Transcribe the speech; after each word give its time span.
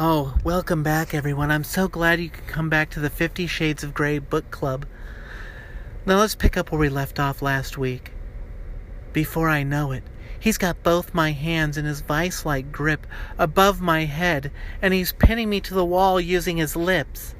Oh, 0.00 0.38
welcome 0.44 0.84
back, 0.84 1.12
everyone. 1.12 1.50
I'm 1.50 1.64
so 1.64 1.88
glad 1.88 2.20
you 2.20 2.30
could 2.30 2.46
come 2.46 2.68
back 2.68 2.90
to 2.90 3.00
the 3.00 3.10
Fifty 3.10 3.48
Shades 3.48 3.82
of 3.82 3.94
Grey 3.94 4.20
book 4.20 4.48
club. 4.52 4.86
Now 6.06 6.20
let's 6.20 6.36
pick 6.36 6.56
up 6.56 6.70
where 6.70 6.78
we 6.78 6.88
left 6.88 7.18
off 7.18 7.42
last 7.42 7.76
week. 7.76 8.12
Before 9.12 9.48
I 9.48 9.64
know 9.64 9.90
it, 9.90 10.04
he's 10.38 10.56
got 10.56 10.84
both 10.84 11.14
my 11.14 11.32
hands 11.32 11.76
in 11.76 11.84
his 11.84 12.00
vice 12.00 12.46
like 12.46 12.70
grip 12.70 13.08
above 13.38 13.80
my 13.80 14.04
head, 14.04 14.52
and 14.80 14.94
he's 14.94 15.10
pinning 15.10 15.50
me 15.50 15.60
to 15.62 15.74
the 15.74 15.84
wall 15.84 16.20
using 16.20 16.58
his 16.58 16.76
lips. 16.76 17.34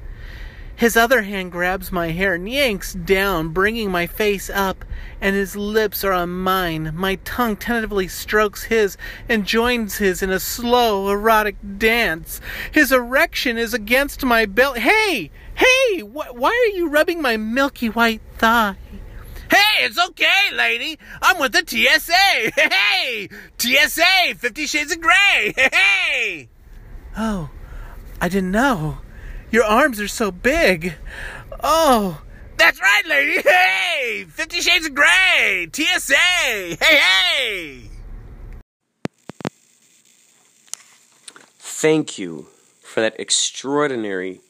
His 0.79 0.95
other 0.95 1.23
hand 1.23 1.51
grabs 1.51 1.91
my 1.91 2.11
hair 2.11 2.35
and 2.35 2.49
yanks 2.49 2.93
down, 2.93 3.49
bringing 3.49 3.91
my 3.91 4.07
face 4.07 4.49
up, 4.49 4.85
and 5.19 5.35
his 5.35 5.57
lips 5.57 6.05
are 6.05 6.13
on 6.13 6.29
mine. 6.29 6.93
My 6.95 7.15
tongue 7.25 7.57
tentatively 7.57 8.07
strokes 8.07 8.63
his 8.63 8.95
and 9.27 9.45
joins 9.45 9.97
his 9.97 10.23
in 10.23 10.29
a 10.29 10.39
slow, 10.39 11.09
erotic 11.09 11.57
dance. 11.77 12.39
His 12.71 12.93
erection 12.93 13.57
is 13.57 13.73
against 13.73 14.23
my 14.23 14.45
belt. 14.45 14.77
Hey! 14.77 15.31
Hey! 15.55 15.99
Wh- 15.99 16.33
why 16.33 16.51
are 16.51 16.77
you 16.77 16.87
rubbing 16.87 17.21
my 17.21 17.35
milky 17.35 17.89
white 17.89 18.21
thigh? 18.37 18.77
Hey, 19.51 19.83
it's 19.83 19.99
okay, 19.99 20.53
lady. 20.53 20.97
I'm 21.21 21.39
with 21.39 21.51
the 21.51 21.65
TSA. 21.67 22.53
Hey! 22.71 23.27
TSA, 23.57 24.35
Fifty 24.37 24.65
Shades 24.65 24.93
of 24.93 25.01
Grey. 25.01 25.53
Hey! 25.57 26.47
Oh, 27.17 27.49
I 28.21 28.29
didn't 28.29 28.51
know. 28.51 28.99
Your 29.51 29.63
arms 29.63 29.99
are 29.99 30.07
so 30.07 30.29
big. 30.31 30.93
Oh, 31.63 32.21
That's 32.57 32.79
right, 32.79 33.05
lady. 33.07 33.41
Hey! 33.41 34.25
Fifty 34.29 34.61
Shades 34.61 34.85
of 34.85 34.93
Grey. 34.93 35.67
TSA. 35.73 36.15
Hey, 36.15 36.77
hey! 36.79 37.81
Thank 41.57 42.19
you 42.19 42.47
for 42.83 43.01
that 43.01 43.19
extraordinary 43.19 44.41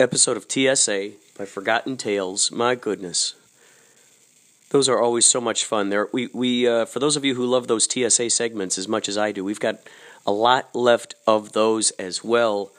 episode 0.00 0.36
of 0.36 0.46
TSA 0.50 1.10
by 1.36 1.44
Forgotten 1.44 1.96
Tales. 1.98 2.50
My 2.50 2.74
goodness. 2.74 3.34
Those 4.70 4.88
are 4.88 5.02
always 5.02 5.26
so 5.26 5.40
much 5.40 5.64
fun. 5.64 5.90
There, 5.90 6.08
we, 6.12 6.28
we 6.32 6.66
uh, 6.66 6.86
for 6.86 6.98
those 6.98 7.16
of 7.16 7.24
you 7.24 7.34
who 7.34 7.44
love 7.44 7.66
those 7.66 7.84
TSA 7.84 8.30
segments 8.30 8.78
as 8.78 8.88
much 8.88 9.08
as 9.08 9.18
I 9.18 9.32
do, 9.32 9.44
we've 9.44 9.60
got 9.60 9.80
a 10.26 10.32
lot 10.32 10.74
left 10.74 11.14
of 11.26 11.52
those 11.52 11.90
as 11.92 12.24
well 12.24 12.70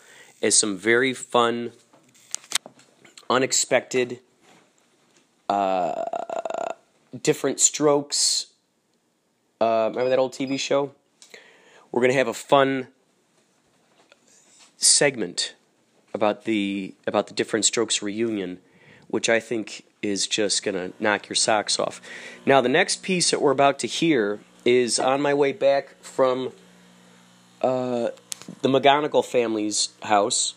as 0.41 0.55
some 0.55 0.77
very 0.77 1.13
fun, 1.13 1.71
unexpected, 3.29 4.19
uh, 5.47 6.03
Diff'rent 7.21 7.59
Strokes. 7.59 8.47
Uh, 9.59 9.89
remember 9.89 10.09
that 10.09 10.19
old 10.19 10.33
TV 10.33 10.59
show? 10.59 10.91
We're 11.91 12.01
going 12.01 12.11
to 12.11 12.17
have 12.17 12.27
a 12.27 12.33
fun 12.33 12.87
segment 14.77 15.55
about 16.13 16.45
the 16.45 16.93
about 17.05 17.27
the 17.27 17.33
Diff'rent 17.33 17.65
Strokes 17.65 18.01
reunion, 18.01 18.59
which 19.07 19.27
I 19.29 19.39
think 19.39 19.85
is 20.01 20.27
just 20.27 20.63
going 20.63 20.75
to 20.75 20.93
knock 21.01 21.27
your 21.27 21.35
socks 21.35 21.79
off. 21.79 22.01
Now, 22.45 22.61
the 22.61 22.69
next 22.69 23.03
piece 23.03 23.31
that 23.31 23.41
we're 23.41 23.51
about 23.51 23.79
to 23.79 23.87
hear 23.87 24.39
is 24.63 24.99
on 24.99 25.21
my 25.21 25.33
way 25.33 25.51
back 25.51 25.95
from 26.01 26.53
uh, 27.61 28.09
the 28.61 28.69
McGonigal 28.69 29.25
family's 29.25 29.89
house. 30.03 30.55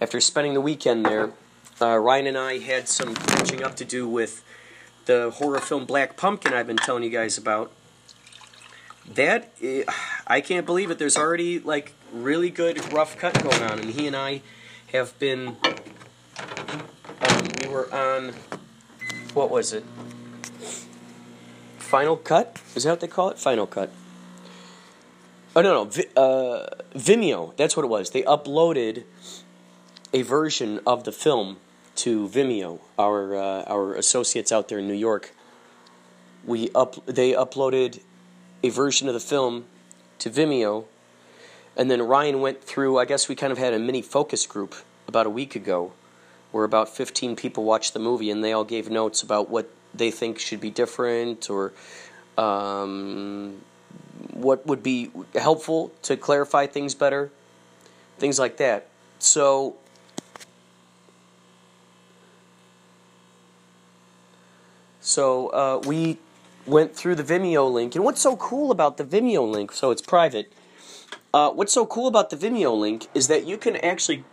After 0.00 0.20
spending 0.20 0.54
the 0.54 0.60
weekend 0.60 1.06
there, 1.06 1.32
uh, 1.80 1.96
Ryan 1.96 2.26
and 2.26 2.38
I 2.38 2.58
had 2.58 2.88
some 2.88 3.14
catching 3.14 3.62
up 3.62 3.76
to 3.76 3.84
do 3.84 4.08
with 4.08 4.44
the 5.06 5.30
horror 5.30 5.60
film 5.60 5.86
Black 5.86 6.16
Pumpkin 6.16 6.52
I've 6.52 6.66
been 6.66 6.76
telling 6.76 7.02
you 7.02 7.10
guys 7.10 7.38
about. 7.38 7.72
That 9.14 9.52
eh, 9.62 9.84
I 10.26 10.40
can't 10.40 10.66
believe 10.66 10.90
it. 10.90 10.98
There's 10.98 11.16
already 11.16 11.58
like 11.60 11.94
really 12.12 12.50
good 12.50 12.92
rough 12.92 13.16
cut 13.16 13.40
going 13.42 13.62
on, 13.62 13.78
and 13.78 13.90
he 13.90 14.06
and 14.06 14.16
I 14.16 14.42
have 14.92 15.18
been. 15.18 15.56
Um, 17.20 17.48
we 17.62 17.68
were 17.68 17.92
on. 17.94 18.34
What 19.32 19.50
was 19.50 19.72
it? 19.72 19.84
Final 21.78 22.16
cut? 22.16 22.60
Is 22.74 22.82
that 22.82 22.90
what 22.90 23.00
they 23.00 23.06
call 23.06 23.30
it? 23.30 23.38
Final 23.38 23.66
cut. 23.66 23.90
Oh 25.56 25.62
no 25.62 25.84
no, 25.84 26.22
uh, 26.22 26.66
Vimeo. 26.94 27.56
That's 27.56 27.78
what 27.78 27.84
it 27.84 27.88
was. 27.88 28.10
They 28.10 28.22
uploaded 28.24 29.04
a 30.12 30.20
version 30.20 30.80
of 30.86 31.04
the 31.04 31.12
film 31.12 31.56
to 31.96 32.28
Vimeo. 32.28 32.80
Our 32.98 33.34
uh, 33.34 33.62
our 33.62 33.94
associates 33.94 34.52
out 34.52 34.68
there 34.68 34.78
in 34.80 34.86
New 34.86 34.92
York. 34.92 35.34
We 36.44 36.68
up 36.74 37.06
they 37.06 37.32
uploaded 37.32 38.02
a 38.62 38.68
version 38.68 39.08
of 39.08 39.14
the 39.14 39.20
film 39.20 39.64
to 40.18 40.28
Vimeo, 40.28 40.84
and 41.74 41.90
then 41.90 42.02
Ryan 42.02 42.42
went 42.42 42.62
through. 42.62 42.98
I 42.98 43.06
guess 43.06 43.26
we 43.26 43.34
kind 43.34 43.50
of 43.50 43.56
had 43.56 43.72
a 43.72 43.78
mini 43.78 44.02
focus 44.02 44.44
group 44.44 44.74
about 45.08 45.24
a 45.24 45.30
week 45.30 45.56
ago, 45.56 45.92
where 46.52 46.64
about 46.64 46.94
fifteen 46.94 47.34
people 47.34 47.64
watched 47.64 47.94
the 47.94 47.98
movie, 47.98 48.30
and 48.30 48.44
they 48.44 48.52
all 48.52 48.64
gave 48.64 48.90
notes 48.90 49.22
about 49.22 49.48
what 49.48 49.70
they 49.94 50.10
think 50.10 50.38
should 50.38 50.60
be 50.60 50.68
different 50.68 51.48
or. 51.48 51.72
Um, 52.36 53.62
what 54.32 54.66
would 54.66 54.82
be 54.82 55.10
helpful 55.34 55.92
to 56.02 56.16
clarify 56.16 56.66
things 56.66 56.94
better, 56.94 57.30
things 58.18 58.38
like 58.38 58.56
that. 58.58 58.88
So, 59.18 59.76
so 65.00 65.48
uh, 65.48 65.82
we 65.86 66.18
went 66.66 66.94
through 66.94 67.14
the 67.14 67.24
Vimeo 67.24 67.70
link, 67.72 67.94
and 67.94 68.04
what's 68.04 68.20
so 68.20 68.36
cool 68.36 68.70
about 68.70 68.96
the 68.96 69.04
Vimeo 69.04 69.50
link? 69.50 69.72
So 69.72 69.90
it's 69.90 70.02
private. 70.02 70.52
Uh, 71.32 71.50
what's 71.50 71.72
so 71.72 71.86
cool 71.86 72.08
about 72.08 72.30
the 72.30 72.36
Vimeo 72.36 72.78
link 72.78 73.06
is 73.14 73.28
that 73.28 73.46
you 73.46 73.56
can 73.56 73.76
actually, 73.76 74.24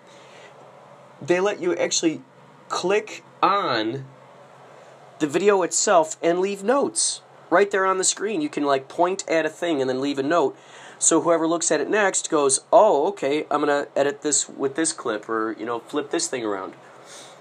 they 1.21 1.39
let 1.39 1.61
you 1.61 1.75
actually 1.75 2.21
click 2.69 3.23
on 3.41 4.05
the 5.19 5.27
video 5.27 5.61
itself 5.61 6.17
and 6.21 6.39
leave 6.39 6.63
notes 6.63 7.21
right 7.53 7.71
there 7.71 7.85
on 7.85 7.97
the 7.97 8.03
screen. 8.03 8.41
You 8.41 8.49
can 8.49 8.63
like 8.63 8.89
point 8.89 9.23
at 9.29 9.45
a 9.45 9.49
thing 9.49 9.79
and 9.79 9.89
then 9.89 10.01
leave 10.01 10.19
a 10.19 10.23
note. 10.23 10.57
So 10.99 11.21
whoever 11.21 11.47
looks 11.47 11.71
at 11.71 11.79
it 11.81 11.89
next 11.89 12.29
goes, 12.29 12.61
"Oh, 12.71 13.07
okay, 13.07 13.45
I'm 13.51 13.59
gonna 13.59 13.87
edit 13.95 14.21
this 14.21 14.49
with 14.49 14.75
this 14.75 14.91
clip, 14.93 15.29
or 15.29 15.55
you 15.59 15.65
know, 15.65 15.79
flip 15.79 16.11
this 16.11 16.27
thing 16.27 16.43
around." 16.43 16.73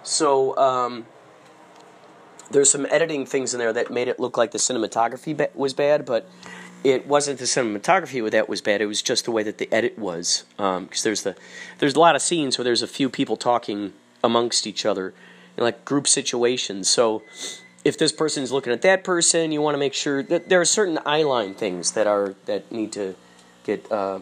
So 0.02 0.56
um, 0.56 1.06
there's 2.50 2.70
some 2.70 2.86
editing 2.90 3.24
things 3.24 3.54
in 3.54 3.58
there 3.58 3.72
that 3.72 3.90
made 3.90 4.08
it 4.08 4.18
look 4.18 4.36
like 4.36 4.50
the 4.50 4.58
cinematography 4.58 5.36
ba- 5.36 5.50
was 5.54 5.74
bad, 5.74 6.04
but 6.04 6.28
it 6.84 7.06
wasn't 7.06 7.38
the 7.38 7.44
cinematography 7.44 8.28
that 8.30 8.48
was 8.48 8.60
bad. 8.60 8.80
It 8.80 8.86
was 8.86 9.00
just 9.00 9.24
the 9.24 9.30
way 9.30 9.44
that 9.44 9.58
the 9.58 9.72
edit 9.72 9.98
was. 9.98 10.44
Because 10.56 11.02
there's 11.02 11.22
the 11.22 11.36
there's 11.78 11.94
a 11.94 12.00
lot 12.00 12.16
of 12.16 12.22
scenes 12.22 12.58
where 12.58 12.64
there's 12.64 12.82
a 12.82 12.88
few 12.88 13.08
people 13.08 13.36
talking 13.36 13.92
amongst 14.24 14.66
each 14.66 14.84
other, 14.84 15.14
in 15.56 15.64
like 15.64 15.84
group 15.84 16.08
situations. 16.08 16.88
So 16.88 17.22
if 17.84 17.98
this 17.98 18.12
person 18.12 18.42
is 18.42 18.52
looking 18.52 18.72
at 18.72 18.82
that 18.82 19.04
person, 19.04 19.52
you 19.52 19.60
want 19.60 19.74
to 19.74 19.78
make 19.78 19.94
sure 19.94 20.22
that 20.22 20.48
there 20.48 20.60
are 20.60 20.64
certain 20.64 20.98
eye 21.04 21.22
line 21.22 21.54
things 21.54 21.92
that 21.92 22.06
are 22.06 22.34
that 22.46 22.70
need 22.70 22.92
to 22.92 23.14
get 23.64 23.90
uh, 23.90 24.20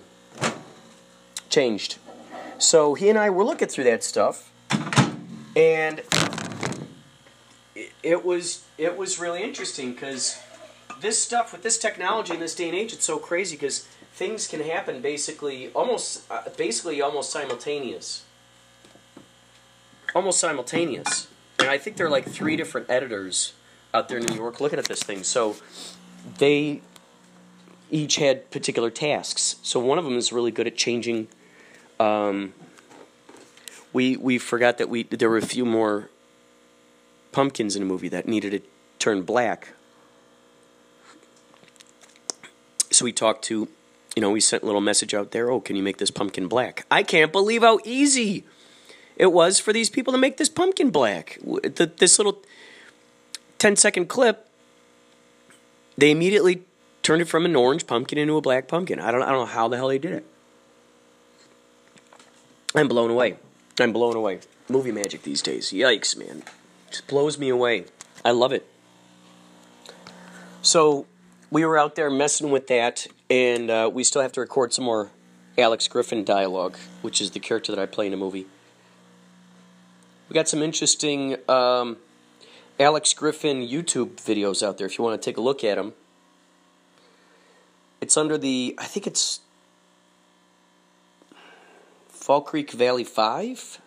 changed. 1.48 1.98
So 2.58 2.94
he 2.94 3.08
and 3.08 3.18
I 3.18 3.30
were 3.30 3.44
looking 3.44 3.68
through 3.68 3.84
that 3.84 4.04
stuff, 4.04 4.50
and 5.56 6.02
it, 7.74 7.92
it 8.02 8.24
was 8.24 8.64
it 8.78 8.96
was 8.96 9.18
really 9.18 9.42
interesting 9.42 9.92
because 9.92 10.38
this 11.00 11.22
stuff 11.22 11.52
with 11.52 11.62
this 11.62 11.78
technology 11.78 12.34
in 12.34 12.40
this 12.40 12.54
day 12.54 12.68
and 12.68 12.76
age, 12.76 12.92
it's 12.92 13.04
so 13.04 13.18
crazy 13.18 13.56
because 13.56 13.86
things 14.12 14.46
can 14.46 14.60
happen 14.60 15.00
basically 15.00 15.70
almost 15.72 16.30
uh, 16.30 16.42
basically 16.56 17.00
almost 17.00 17.30
simultaneous, 17.30 18.24
almost 20.14 20.38
simultaneous. 20.38 21.29
And 21.60 21.68
I 21.68 21.78
think 21.78 21.96
there 21.96 22.06
are 22.06 22.10
like 22.10 22.26
three 22.26 22.56
different 22.56 22.88
editors 22.88 23.52
out 23.92 24.08
there 24.08 24.18
in 24.18 24.24
New 24.24 24.34
York 24.34 24.60
looking 24.60 24.78
at 24.78 24.86
this 24.86 25.02
thing. 25.02 25.22
So 25.22 25.56
they 26.38 26.80
each 27.90 28.16
had 28.16 28.50
particular 28.50 28.90
tasks. 28.90 29.56
So 29.62 29.78
one 29.78 29.98
of 29.98 30.04
them 30.04 30.16
is 30.16 30.32
really 30.32 30.50
good 30.50 30.66
at 30.66 30.76
changing. 30.76 31.28
Um, 31.98 32.54
we 33.92 34.16
we 34.16 34.38
forgot 34.38 34.78
that 34.78 34.88
we 34.88 35.02
there 35.02 35.28
were 35.28 35.36
a 35.36 35.42
few 35.42 35.64
more 35.64 36.08
pumpkins 37.32 37.76
in 37.76 37.82
a 37.82 37.86
movie 37.86 38.08
that 38.08 38.26
needed 38.26 38.50
to 38.50 38.62
turn 38.98 39.22
black. 39.22 39.74
So 42.90 43.04
we 43.04 43.12
talked 43.12 43.44
to, 43.44 43.68
you 44.16 44.20
know, 44.20 44.30
we 44.30 44.40
sent 44.40 44.62
a 44.62 44.66
little 44.66 44.80
message 44.80 45.14
out 45.14 45.30
there. 45.30 45.50
Oh, 45.50 45.60
can 45.60 45.76
you 45.76 45.82
make 45.82 45.98
this 45.98 46.10
pumpkin 46.10 46.48
black? 46.48 46.86
I 46.90 47.02
can't 47.02 47.32
believe 47.32 47.62
how 47.62 47.78
easy 47.84 48.44
it 49.20 49.32
was 49.32 49.60
for 49.60 49.74
these 49.74 49.90
people 49.90 50.14
to 50.14 50.18
make 50.18 50.38
this 50.38 50.48
pumpkin 50.48 50.88
black. 50.88 51.38
The, 51.42 51.92
this 51.98 52.18
little 52.18 52.40
10 53.58 53.76
second 53.76 54.06
clip, 54.06 54.48
they 55.98 56.10
immediately 56.10 56.62
turned 57.02 57.20
it 57.20 57.26
from 57.26 57.44
an 57.44 57.54
orange 57.54 57.86
pumpkin 57.86 58.16
into 58.16 58.38
a 58.38 58.40
black 58.40 58.66
pumpkin. 58.66 58.98
I 58.98 59.12
don't, 59.12 59.22
I 59.22 59.26
don't 59.26 59.40
know 59.40 59.44
how 59.44 59.68
the 59.68 59.76
hell 59.76 59.88
they 59.88 59.98
did 59.98 60.12
it. 60.12 60.26
I'm 62.74 62.88
blown 62.88 63.10
away. 63.10 63.36
I'm 63.78 63.92
blown 63.92 64.16
away. 64.16 64.40
Movie 64.70 64.90
magic 64.90 65.22
these 65.22 65.42
days. 65.42 65.70
Yikes, 65.70 66.16
man. 66.16 66.42
Just 66.88 67.06
blows 67.06 67.36
me 67.36 67.50
away. 67.50 67.84
I 68.24 68.30
love 68.30 68.52
it. 68.52 68.66
So 70.62 71.04
we 71.50 71.66
were 71.66 71.76
out 71.76 71.94
there 71.94 72.08
messing 72.08 72.50
with 72.50 72.68
that, 72.68 73.06
and 73.28 73.70
uh, 73.70 73.90
we 73.92 74.02
still 74.02 74.22
have 74.22 74.32
to 74.32 74.40
record 74.40 74.72
some 74.72 74.86
more 74.86 75.10
Alex 75.58 75.88
Griffin 75.88 76.24
dialogue, 76.24 76.78
which 77.02 77.20
is 77.20 77.32
the 77.32 77.40
character 77.40 77.70
that 77.70 77.82
I 77.82 77.84
play 77.84 78.06
in 78.06 78.14
a 78.14 78.16
movie. 78.16 78.46
We 80.30 80.34
got 80.34 80.46
some 80.46 80.62
interesting 80.62 81.36
um, 81.48 81.96
Alex 82.78 83.12
Griffin 83.14 83.66
YouTube 83.66 84.14
videos 84.14 84.64
out 84.64 84.78
there 84.78 84.86
if 84.86 84.96
you 84.96 85.02
want 85.02 85.20
to 85.20 85.24
take 85.24 85.36
a 85.36 85.40
look 85.40 85.64
at 85.64 85.74
them. 85.74 85.92
It's 88.00 88.16
under 88.16 88.38
the, 88.38 88.76
I 88.78 88.84
think 88.84 89.08
it's 89.08 89.40
Fall 92.08 92.42
Creek 92.42 92.70
Valley 92.70 93.02
5? 93.02 93.80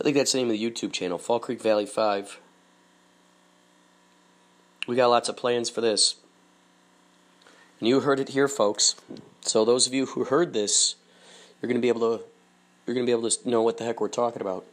I 0.00 0.02
think 0.02 0.16
that's 0.16 0.32
the 0.32 0.38
name 0.38 0.46
of 0.46 0.58
the 0.58 0.70
YouTube 0.70 0.94
channel, 0.94 1.18
Fall 1.18 1.40
Creek 1.40 1.60
Valley 1.60 1.84
5. 1.84 2.40
We 4.86 4.96
got 4.96 5.08
lots 5.08 5.28
of 5.28 5.36
plans 5.36 5.68
for 5.68 5.82
this. 5.82 6.14
And 7.80 7.88
you 7.88 8.00
heard 8.00 8.18
it 8.18 8.30
here, 8.30 8.48
folks. 8.48 8.94
So 9.42 9.66
those 9.66 9.86
of 9.86 9.92
you 9.92 10.06
who 10.06 10.24
heard 10.24 10.54
this, 10.54 10.94
you're 11.60 11.68
going 11.68 11.76
to 11.76 11.82
be 11.82 11.88
able 11.88 12.16
to 12.16 12.24
you're 12.86 12.94
going 12.94 13.04
to 13.04 13.10
be 13.10 13.12
able 13.12 13.28
to 13.28 13.48
know 13.50 13.60
what 13.60 13.76
the 13.76 13.84
heck 13.84 14.00
we're 14.00 14.08
talking 14.08 14.40
about. 14.40 14.64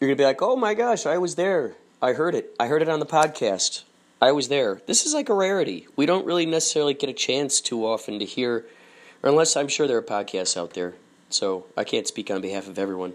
You're 0.00 0.08
going 0.08 0.16
to 0.16 0.20
be 0.22 0.26
like, 0.26 0.40
"Oh 0.40 0.56
my 0.56 0.72
gosh, 0.72 1.04
I 1.04 1.18
was 1.18 1.34
there. 1.34 1.76
I 2.00 2.14
heard 2.14 2.34
it. 2.34 2.54
I 2.58 2.68
heard 2.68 2.80
it 2.80 2.88
on 2.88 3.00
the 3.00 3.06
podcast. 3.06 3.82
I 4.20 4.32
was 4.32 4.48
there." 4.48 4.80
This 4.86 5.04
is 5.04 5.12
like 5.12 5.28
a 5.28 5.34
rarity. 5.34 5.86
We 5.94 6.06
don't 6.06 6.24
really 6.24 6.46
necessarily 6.46 6.94
get 6.94 7.10
a 7.10 7.12
chance 7.14 7.60
too 7.60 7.86
often 7.86 8.18
to 8.18 8.24
hear 8.24 8.64
unless 9.22 9.56
I'm 9.56 9.68
sure 9.68 9.86
there 9.86 9.98
are 9.98 10.02
podcasts 10.02 10.56
out 10.56 10.72
there. 10.72 10.94
So, 11.28 11.66
I 11.76 11.84
can't 11.84 12.08
speak 12.08 12.30
on 12.30 12.40
behalf 12.40 12.66
of 12.66 12.78
everyone. 12.78 13.12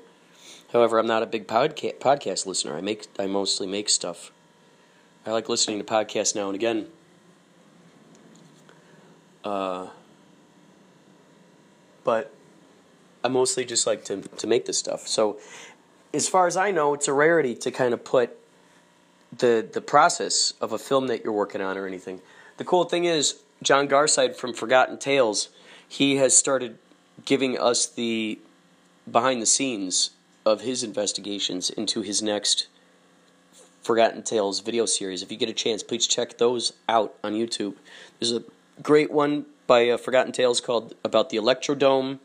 However, 0.72 1.00
I'm 1.00 1.08
not 1.08 1.24
a 1.24 1.26
big 1.26 1.48
podca- 1.48 1.98
podcast 1.98 2.46
listener. 2.46 2.78
I 2.78 2.82
make 2.82 3.08
I 3.18 3.26
mostly 3.26 3.66
make 3.66 3.90
stuff. 3.90 4.32
I 5.26 5.32
like 5.32 5.50
listening 5.50 5.80
to 5.80 5.84
podcasts 5.84 6.36
now 6.36 6.48
and 6.48 6.56
again. 6.56 6.88
Uh, 9.44 9.88
but 12.04 12.32
I 13.24 13.28
mostly 13.28 13.66
just 13.66 13.88
like 13.88 14.06
to 14.06 14.22
to 14.22 14.48
make 14.48 14.66
this 14.66 14.78
stuff. 14.78 15.08
So, 15.08 15.40
as 16.16 16.28
far 16.28 16.48
as 16.48 16.56
I 16.56 16.72
know, 16.72 16.94
it's 16.94 17.08
a 17.08 17.14
rarity 17.14 17.56
to 17.56 17.72
kind 17.72 17.94
of 17.94 18.04
put 18.04 18.38
the 19.38 19.68
the 19.72 19.82
process 19.82 20.54
of 20.62 20.72
a 20.72 20.78
film 20.78 21.08
that 21.08 21.24
you're 21.24 21.34
working 21.34 21.62
on 21.62 21.78
or 21.78 21.86
anything. 21.86 22.22
The 22.58 22.64
cool 22.64 22.86
thing 22.86 23.06
is 23.06 23.42
John 23.62 23.88
Garside 23.88 24.36
from 24.36 24.54
Forgotten 24.54 24.98
Tales. 24.98 25.50
He 25.88 26.16
has 26.18 26.36
started 26.36 26.78
giving 27.26 27.58
us 27.58 27.86
the 27.86 28.40
behind 29.10 29.42
the 29.42 29.46
scenes 29.46 30.12
of 30.46 30.62
his 30.62 30.84
investigations 30.84 31.70
into 31.70 32.02
his 32.02 32.22
next 32.22 32.68
Forgotten 33.82 34.24
Tales 34.24 34.62
video 34.62 34.86
series. 34.86 35.22
If 35.22 35.32
you 35.32 35.38
get 35.38 35.50
a 35.50 35.54
chance, 35.54 35.84
please 35.84 36.08
check 36.08 36.38
those 36.38 36.74
out 36.90 37.16
on 37.24 37.34
YouTube. 37.34 37.76
There's 38.20 38.32
a 38.32 38.44
great 38.82 39.12
one 39.12 39.46
by 39.68 39.90
uh, 39.90 39.98
Forgotten 39.98 40.32
Tales 40.32 40.62
called 40.62 40.96
about 41.04 41.30
the 41.30 41.38
Electrodome. 41.38 42.20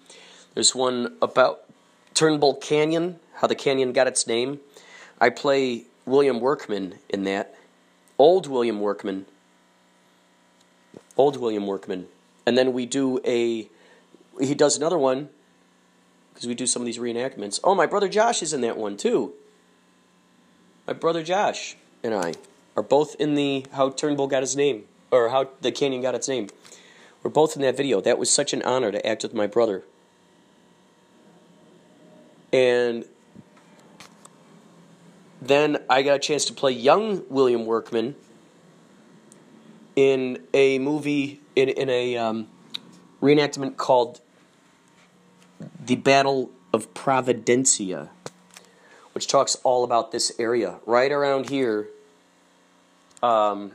There's 0.54 0.74
one 0.74 1.16
about 1.20 1.69
Turnbull 2.14 2.56
Canyon, 2.56 3.18
how 3.36 3.46
the 3.46 3.54
canyon 3.54 3.92
got 3.92 4.06
its 4.06 4.26
name. 4.26 4.60
I 5.20 5.30
play 5.30 5.84
William 6.04 6.40
Workman 6.40 6.94
in 7.08 7.24
that. 7.24 7.54
Old 8.18 8.46
William 8.46 8.80
Workman. 8.80 9.26
Old 11.16 11.36
William 11.36 11.66
Workman. 11.66 12.06
And 12.46 12.56
then 12.58 12.72
we 12.72 12.86
do 12.86 13.20
a 13.24 13.68
he 14.40 14.54
does 14.54 14.76
another 14.76 14.98
one 14.98 15.28
because 16.32 16.46
we 16.46 16.54
do 16.54 16.66
some 16.66 16.82
of 16.82 16.86
these 16.86 16.98
reenactments. 16.98 17.60
Oh, 17.62 17.74
my 17.74 17.86
brother 17.86 18.08
Josh 18.08 18.42
is 18.42 18.52
in 18.52 18.62
that 18.62 18.76
one 18.76 18.96
too. 18.96 19.34
My 20.86 20.94
brother 20.94 21.22
Josh 21.22 21.76
and 22.02 22.14
I 22.14 22.34
are 22.76 22.82
both 22.82 23.14
in 23.16 23.34
the 23.34 23.66
how 23.72 23.90
Turnbull 23.90 24.26
got 24.26 24.42
his 24.42 24.56
name 24.56 24.84
or 25.10 25.28
how 25.28 25.50
the 25.60 25.72
canyon 25.72 26.02
got 26.02 26.14
its 26.14 26.28
name. 26.28 26.48
We're 27.22 27.30
both 27.30 27.56
in 27.56 27.62
that 27.62 27.76
video. 27.76 28.00
That 28.00 28.18
was 28.18 28.30
such 28.30 28.52
an 28.52 28.62
honor 28.62 28.90
to 28.90 29.06
act 29.06 29.22
with 29.22 29.34
my 29.34 29.46
brother. 29.46 29.84
And 32.52 33.04
then 35.40 35.78
I 35.88 36.02
got 36.02 36.16
a 36.16 36.18
chance 36.18 36.44
to 36.46 36.52
play 36.52 36.72
young 36.72 37.22
William 37.28 37.64
Workman 37.64 38.14
in 39.96 40.42
a 40.52 40.78
movie 40.78 41.40
in 41.56 41.68
in 41.68 41.88
a 41.88 42.16
um, 42.16 42.48
reenactment 43.20 43.76
called 43.76 44.20
the 45.84 45.96
Battle 45.96 46.50
of 46.72 46.92
Providencia, 46.94 48.08
which 49.12 49.26
talks 49.26 49.56
all 49.62 49.84
about 49.84 50.12
this 50.12 50.32
area 50.38 50.76
right 50.86 51.10
around 51.10 51.50
here 51.50 51.88
um, 53.22 53.72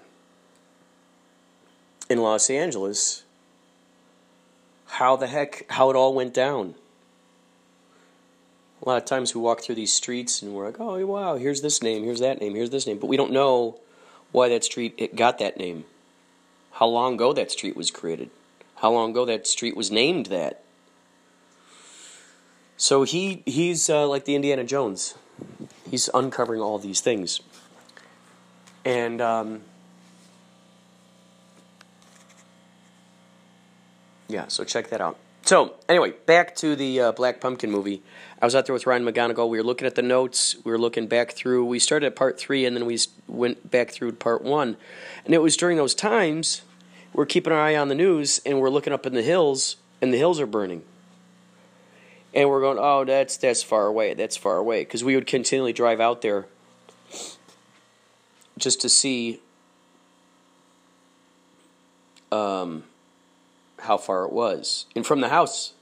in 2.09 2.19
Los 2.19 2.49
Angeles. 2.49 3.23
How 4.87 5.15
the 5.15 5.27
heck, 5.27 5.69
how 5.71 5.89
it 5.89 5.95
all 5.95 6.13
went 6.13 6.33
down. 6.33 6.75
A 8.85 8.89
lot 8.89 8.97
of 8.97 9.05
times 9.05 9.33
we 9.33 9.41
walk 9.41 9.61
through 9.61 9.75
these 9.75 9.91
streets 9.91 10.43
and 10.43 10.53
we're 10.53 10.65
like, 10.65 10.79
oh, 10.79 11.03
wow, 11.07 11.37
here's 11.37 11.61
this 11.61 11.81
name, 11.81 12.03
here's 12.03 12.19
that 12.19 12.39
name, 12.39 12.53
here's 12.53 12.69
this 12.69 12.85
name. 12.85 12.99
But 12.99 13.07
we 13.07 13.17
don't 13.17 13.31
know 13.31 13.79
why 14.31 14.47
that 14.49 14.63
street 14.63 14.93
it 14.97 15.15
got 15.15 15.39
that 15.39 15.57
name. 15.57 15.85
How 16.73 16.85
long 16.85 17.15
ago 17.15 17.33
that 17.33 17.51
street 17.51 17.75
was 17.75 17.89
created. 17.89 18.29
How 18.75 18.91
long 18.91 19.11
ago 19.11 19.25
that 19.25 19.47
street 19.47 19.75
was 19.75 19.89
named 19.89 20.27
that. 20.27 20.63
So 22.77 23.03
he 23.03 23.41
he's 23.45 23.89
uh, 23.89 24.07
like 24.07 24.25
the 24.25 24.35
Indiana 24.35 24.63
Jones. 24.63 25.15
He's 25.89 26.09
uncovering 26.13 26.61
all 26.61 26.77
these 26.77 26.99
things, 26.99 27.39
and 28.83 29.21
um, 29.21 29.61
yeah. 34.27 34.47
So 34.49 34.65
check 34.65 34.89
that 34.89 34.99
out. 34.99 35.17
So 35.45 35.75
anyway, 35.87 36.13
back 36.25 36.55
to 36.57 36.75
the 36.75 36.99
uh, 36.99 37.11
Black 37.11 37.39
Pumpkin 37.39 37.71
movie. 37.71 38.01
I 38.41 38.45
was 38.45 38.55
out 38.55 38.65
there 38.65 38.73
with 38.73 38.85
Ryan 38.85 39.05
McGonigal. 39.05 39.47
We 39.47 39.57
were 39.57 39.63
looking 39.63 39.85
at 39.85 39.95
the 39.95 40.01
notes. 40.01 40.55
We 40.63 40.71
were 40.71 40.79
looking 40.79 41.07
back 41.07 41.31
through. 41.31 41.65
We 41.65 41.79
started 41.79 42.07
at 42.07 42.15
part 42.15 42.39
three, 42.39 42.65
and 42.65 42.75
then 42.75 42.85
we 42.85 42.99
went 43.27 43.69
back 43.69 43.91
through 43.91 44.13
part 44.13 44.41
one. 44.41 44.75
And 45.23 45.33
it 45.33 45.41
was 45.41 45.55
during 45.55 45.77
those 45.77 45.95
times 45.95 46.63
we're 47.13 47.25
keeping 47.25 47.53
our 47.53 47.61
eye 47.61 47.75
on 47.75 47.87
the 47.87 47.95
news, 47.95 48.41
and 48.45 48.59
we're 48.59 48.69
looking 48.69 48.91
up 48.91 49.05
in 49.05 49.13
the 49.13 49.21
hills, 49.21 49.77
and 50.01 50.11
the 50.11 50.17
hills 50.17 50.39
are 50.39 50.47
burning 50.47 50.83
and 52.35 52.49
we're 52.49 52.59
going, 52.59 52.77
oh, 52.79 53.05
that's 53.05 53.37
that's 53.37 53.63
far 53.63 53.87
away, 53.87 54.13
that's 54.13 54.35
far 54.35 54.57
away, 54.57 54.81
because 54.81 55.03
we 55.03 55.15
would 55.15 55.25
continually 55.25 55.71
drive 55.71 56.01
out 56.01 56.21
there 56.21 56.45
just 58.57 58.81
to 58.81 58.89
see 58.89 59.39
um, 62.31 62.83
how 63.85 63.97
far 63.97 64.25
it 64.25 64.31
was, 64.31 64.85
and 64.95 65.05
from 65.05 65.21
the 65.21 65.29
house, 65.29 65.73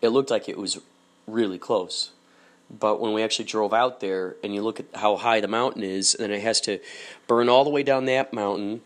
it 0.00 0.08
looked 0.08 0.30
like 0.30 0.48
it 0.48 0.58
was 0.58 0.80
really 1.26 1.58
close. 1.58 2.10
But 2.70 3.00
when 3.00 3.12
we 3.12 3.22
actually 3.22 3.46
drove 3.46 3.72
out 3.72 4.00
there, 4.00 4.36
and 4.42 4.54
you 4.54 4.62
look 4.62 4.80
at 4.80 4.86
how 4.94 5.16
high 5.16 5.40
the 5.40 5.48
mountain 5.48 5.82
is, 5.82 6.14
and 6.14 6.24
then 6.24 6.32
it 6.32 6.42
has 6.42 6.60
to 6.62 6.80
burn 7.26 7.48
all 7.48 7.64
the 7.64 7.70
way 7.70 7.82
down 7.82 8.04
that 8.06 8.32
mountain, 8.32 8.82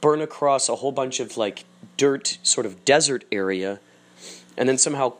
burn 0.00 0.20
across 0.20 0.68
a 0.68 0.76
whole 0.76 0.92
bunch 0.92 1.20
of 1.20 1.36
like 1.36 1.64
dirt, 1.96 2.38
sort 2.42 2.66
of 2.66 2.84
desert 2.84 3.24
area, 3.32 3.80
and 4.56 4.68
then 4.68 4.78
somehow 4.78 5.14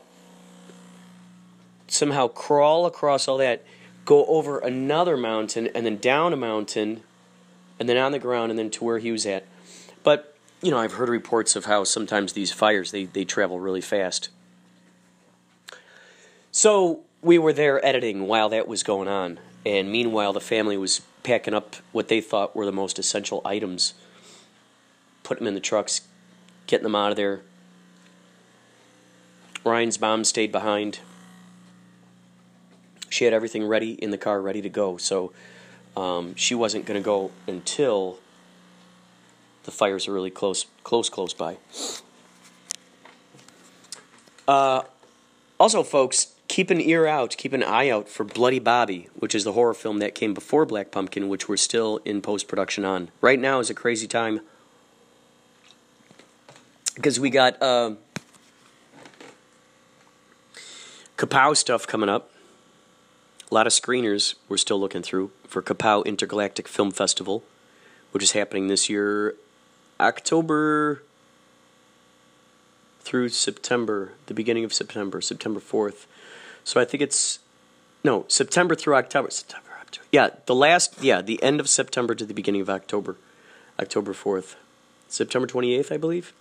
somehow 1.87 2.27
crawl 2.27 2.85
across 2.85 3.27
all 3.27 3.37
that, 3.37 3.63
go 4.05 4.25
over 4.25 4.59
another 4.59 5.17
mountain, 5.17 5.67
and 5.67 5.85
then 5.85 5.97
down 5.97 6.33
a 6.33 6.37
mountain, 6.37 7.01
and 7.79 7.87
then 7.87 7.97
on 7.97 8.11
the 8.11 8.19
ground, 8.19 8.51
and 8.51 8.59
then 8.59 8.69
to 8.69 8.83
where 8.83 8.99
he 8.99 9.11
was 9.11 9.25
at. 9.25 9.45
You 10.61 10.71
know, 10.71 10.77
I've 10.77 10.93
heard 10.93 11.09
reports 11.09 11.55
of 11.55 11.65
how 11.65 11.83
sometimes 11.83 12.33
these 12.33 12.51
fires 12.51 12.91
they, 12.91 13.05
they 13.05 13.25
travel 13.25 13.59
really 13.59 13.81
fast. 13.81 14.29
So 16.51 17.01
we 17.21 17.37
were 17.37 17.53
there 17.53 17.83
editing 17.85 18.27
while 18.27 18.49
that 18.49 18.67
was 18.67 18.81
going 18.83 19.07
on, 19.07 19.39
and 19.65 19.91
meanwhile 19.91 20.33
the 20.33 20.39
family 20.39 20.77
was 20.77 21.01
packing 21.23 21.53
up 21.53 21.75
what 21.91 22.07
they 22.07 22.21
thought 22.21 22.55
were 22.55 22.65
the 22.65 22.71
most 22.71 22.97
essential 22.97 23.41
items, 23.45 23.93
putting 25.23 25.43
them 25.43 25.49
in 25.49 25.53
the 25.53 25.59
trucks, 25.59 26.01
getting 26.65 26.83
them 26.83 26.95
out 26.95 27.11
of 27.11 27.17
there. 27.17 27.41
Ryan's 29.63 29.99
mom 29.99 30.23
stayed 30.23 30.51
behind 30.51 30.99
she 33.09 33.25
had 33.25 33.33
everything 33.33 33.65
ready 33.65 33.93
in 33.93 34.11
the 34.11 34.17
car, 34.17 34.41
ready 34.41 34.61
to 34.61 34.69
go. 34.69 34.97
So 34.97 35.31
um, 35.95 36.35
she 36.35 36.55
wasn't 36.55 36.85
going 36.85 37.01
to 37.01 37.05
go 37.05 37.31
until 37.47 38.19
the 39.67 39.71
fires 39.71 40.07
are 40.07 40.13
really 40.13 40.31
close, 40.31 40.65
close, 40.85 41.09
close 41.09 41.33
by. 41.33 41.57
Uh, 44.47 44.83
also, 45.59 45.83
folks, 45.83 46.33
keep 46.47 46.69
an 46.69 46.79
ear 46.79 47.05
out, 47.05 47.35
keep 47.35 47.51
an 47.51 47.63
eye 47.63 47.89
out 47.89 48.07
for 48.07 48.23
Bloody 48.23 48.59
Bobby, 48.59 49.09
which 49.15 49.35
is 49.35 49.43
the 49.43 49.51
horror 49.51 49.73
film 49.73 49.99
that 49.99 50.15
came 50.15 50.33
before 50.33 50.65
Black 50.65 50.89
Pumpkin, 50.89 51.27
which 51.27 51.49
we're 51.49 51.57
still 51.57 51.99
in 52.05 52.21
post 52.21 52.47
production 52.47 52.85
on. 52.85 53.09
Right 53.19 53.37
now 53.37 53.59
is 53.59 53.69
a 53.69 53.73
crazy 53.73 54.07
time 54.07 54.39
because 56.95 57.19
we 57.19 57.29
got 57.29 57.61
uh, 57.61 57.95
Kapow 61.17 61.57
stuff 61.57 61.85
coming 61.85 62.07
up. 62.07 62.31
A 63.51 63.53
lot 63.53 63.67
of 63.67 63.73
screeners 63.73 64.35
we're 64.47 64.55
still 64.55 64.79
looking 64.79 65.01
through 65.01 65.31
for 65.45 65.61
Kapow 65.61 66.05
Intergalactic 66.05 66.69
Film 66.69 66.91
Festival, 66.91 67.43
which 68.11 68.23
is 68.23 68.31
happening 68.31 68.69
this 68.69 68.89
year, 68.89 69.35
October 69.99 71.03
through 73.01 73.29
September, 73.29 74.13
the 74.25 74.33
beginning 74.33 74.63
of 74.63 74.73
September, 74.73 75.21
September 75.21 75.59
4th. 75.59 76.05
So 76.63 76.81
I 76.81 76.85
think 76.85 77.01
it's 77.01 77.39
no, 78.03 78.25
September 78.27 78.75
through 78.75 78.95
October. 78.95 79.31
September, 79.31 79.69
October. 79.81 80.07
Yeah, 80.11 80.29
the 80.45 80.55
last 80.55 81.01
yeah, 81.01 81.21
the 81.21 81.41
end 81.41 81.59
of 81.59 81.69
September 81.69 82.15
to 82.15 82.25
the 82.25 82.33
beginning 82.33 82.61
of 82.61 82.69
October. 82.69 83.15
October 83.79 84.13
4th. 84.13 84.55
September 85.07 85.47
28th, 85.47 85.91
I 85.91 85.97
believe. 85.97 86.33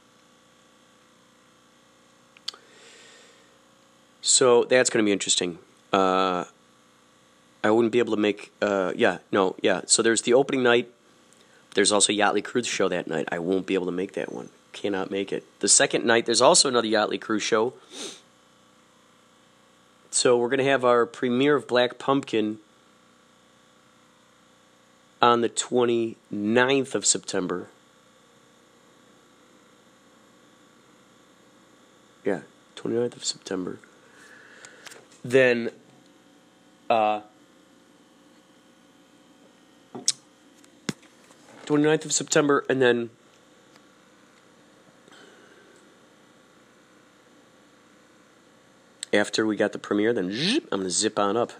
So 4.20 4.64
that's 4.64 4.90
going 4.90 5.04
to 5.04 5.08
be 5.08 5.12
interesting. 5.12 5.58
Uh, 5.92 6.44
I 7.62 7.70
wouldn't 7.70 7.92
be 7.92 8.00
able 8.00 8.14
to 8.16 8.20
make. 8.20 8.52
Uh, 8.60 8.92
yeah, 8.96 9.18
no, 9.30 9.54
yeah. 9.62 9.82
So 9.86 10.02
there's 10.02 10.22
the 10.22 10.34
opening 10.34 10.64
night. 10.64 10.90
There's 11.76 11.92
also 11.92 12.10
Yachtley 12.10 12.42
Crew's 12.42 12.66
show 12.66 12.88
that 12.88 13.06
night. 13.06 13.28
I 13.30 13.38
won't 13.38 13.66
be 13.66 13.74
able 13.74 13.84
to 13.84 13.92
make 13.92 14.14
that 14.14 14.32
one. 14.32 14.48
Cannot 14.72 15.10
make 15.10 15.30
it. 15.30 15.44
The 15.60 15.68
second 15.68 16.06
night, 16.06 16.24
there's 16.24 16.40
also 16.40 16.70
another 16.70 16.88
Yachtley 16.88 17.20
Crew's 17.20 17.42
show. 17.42 17.74
So 20.10 20.38
we're 20.38 20.48
going 20.48 20.60
to 20.60 20.64
have 20.64 20.86
our 20.86 21.04
premiere 21.04 21.54
of 21.54 21.68
Black 21.68 21.98
Pumpkin 21.98 22.60
on 25.20 25.42
the 25.42 25.50
29th 25.50 26.94
of 26.94 27.04
September. 27.04 27.68
Yeah, 32.24 32.40
29th 32.76 33.16
of 33.16 33.24
September. 33.26 33.78
Then 35.22 35.70
uh 36.88 37.20
29th 41.66 42.04
of 42.04 42.12
September 42.12 42.64
and 42.68 42.80
then 42.80 43.10
after 49.12 49.46
we 49.46 49.56
got 49.56 49.72
the 49.72 49.78
premiere 49.78 50.12
then 50.12 50.30
I'm 50.72 50.82
to 50.82 50.90
zip 50.90 51.18
on 51.18 51.36
up 51.36 51.52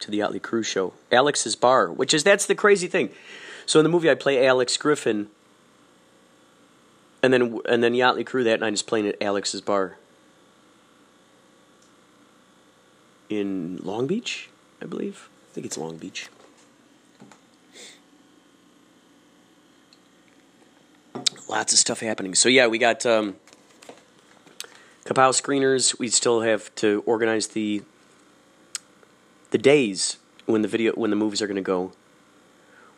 to 0.00 0.10
the 0.10 0.20
Yachtley 0.20 0.40
Crew's 0.40 0.66
show. 0.66 0.92
Alex's 1.10 1.56
Bar, 1.56 1.90
which 1.90 2.14
is 2.14 2.22
that's 2.22 2.46
the 2.46 2.54
crazy 2.54 2.86
thing. 2.86 3.10
So 3.66 3.80
in 3.80 3.84
the 3.84 3.90
movie 3.90 4.10
I 4.10 4.14
play 4.14 4.46
Alex 4.46 4.76
Griffin 4.76 5.28
and 7.22 7.32
then 7.32 7.58
and 7.68 7.82
then 7.82 7.94
Yachtley 7.94 8.24
Crew 8.24 8.44
that 8.44 8.60
night 8.60 8.74
is 8.74 8.82
playing 8.82 9.08
at 9.08 9.16
Alex's 9.20 9.60
Bar. 9.60 9.96
in 13.28 13.78
Long 13.82 14.06
Beach, 14.06 14.48
I 14.80 14.86
believe. 14.86 15.28
I 15.50 15.54
think 15.54 15.66
it's 15.66 15.78
Long 15.78 15.96
Beach. 15.96 16.28
Lots 21.48 21.72
of 21.72 21.78
stuff 21.78 22.00
happening. 22.00 22.34
So 22.34 22.50
yeah, 22.50 22.66
we 22.66 22.76
got 22.76 23.06
um, 23.06 23.36
Kapow 25.04 25.30
screeners. 25.30 25.98
We 25.98 26.08
still 26.08 26.42
have 26.42 26.74
to 26.76 27.02
organize 27.06 27.48
the 27.48 27.82
the 29.50 29.58
days 29.58 30.18
when 30.44 30.60
the 30.60 30.68
video 30.68 30.92
when 30.92 31.08
the 31.08 31.16
movies 31.16 31.40
are 31.40 31.46
going 31.46 31.56
to 31.56 31.62
go. 31.62 31.92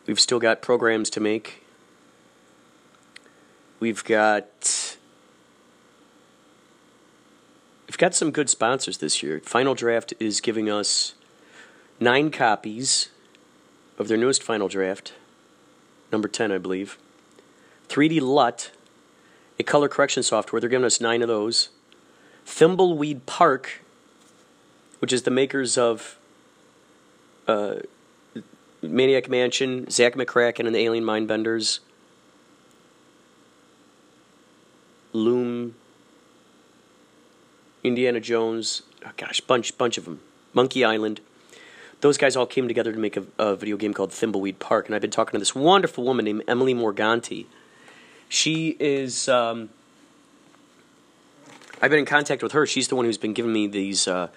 We've 0.07 0.19
still 0.19 0.41
got 0.41 0.63
programs 0.63 1.09
to 1.11 1.21
make. 1.21 1.65
We've 3.79 4.03
got 4.03 4.97
we've 7.87 7.99
got 7.99 8.17
some 8.17 8.33
good 8.33 8.51
sponsors 8.51 8.99
this 8.99 9.23
year. 9.23 9.41
Final 9.45 9.77
Draft 9.77 10.13
is 10.19 10.41
giving 10.41 10.69
us 10.69 11.15
nine 12.01 12.33
copies 12.33 13.11
of 13.97 14.09
their 14.09 14.19
newest 14.19 14.43
Final 14.43 14.67
Draft, 14.67 15.13
number 16.11 16.27
10, 16.27 16.51
I 16.51 16.59
believe. 16.59 16.99
3D 17.91 18.21
LUT, 18.23 18.71
a 19.59 19.65
color 19.65 19.89
correction 19.89 20.23
software. 20.23 20.61
They're 20.61 20.71
giving 20.71 20.85
us 20.85 21.01
nine 21.01 21.23
of 21.23 21.29
those. 21.29 21.71
Thimbleweed 22.47 23.27
Park, 23.27 23.83
which 25.01 25.13
is 25.13 25.25
the 25.25 25.31
makers 25.31 25.77
of 25.77 26.17
uh, 27.49 27.81
Maniac 28.81 29.29
Mansion, 29.29 29.91
Zak 29.91 30.15
McCracken 30.15 30.67
and 30.67 30.75
the 30.75 30.79
Alien 30.79 31.05
Mindbenders, 31.05 31.81
Loom, 35.13 35.75
Indiana 37.83 38.21
Jones, 38.21 38.83
oh 39.05 39.11
gosh, 39.17 39.41
bunch 39.41 39.77
bunch 39.77 39.99
of 39.99 40.05
them. 40.05 40.21
Monkey 40.55 40.85
Island. 40.85 41.21
Those 42.01 42.17
guys 42.17 42.37
all 42.37 42.47
came 42.47 42.69
together 42.69 42.93
to 42.93 42.99
make 42.99 43.17
a, 43.17 43.25
a, 43.39 43.57
video 43.57 43.77
game 43.77 43.93
called 43.93 44.11
Thimbleweed 44.11 44.59
Park, 44.59 44.87
and 44.87 44.95
I've 44.95 45.03
been 45.03 45.11
talking 45.11 45.33
to 45.33 45.39
this 45.39 45.55
wonderful 45.55 46.05
woman 46.05 46.25
named 46.25 46.45
Emily 46.47 46.75
Morganti. 46.75 47.47
She 48.31 48.77
is. 48.79 49.29
Um, 49.29 49.71
I've 51.83 51.91
been 51.91 51.99
in 51.99 52.07
contact 52.07 52.43
with 52.43 52.53
her. 52.53 52.65
She's 52.65 52.87
the 52.87 52.95
one 52.95 53.05
who's 53.05 53.19
been 53.19 53.35
giving 53.35 53.53
me 53.53 53.67
these 53.67 54.07
uh, 54.07 54.29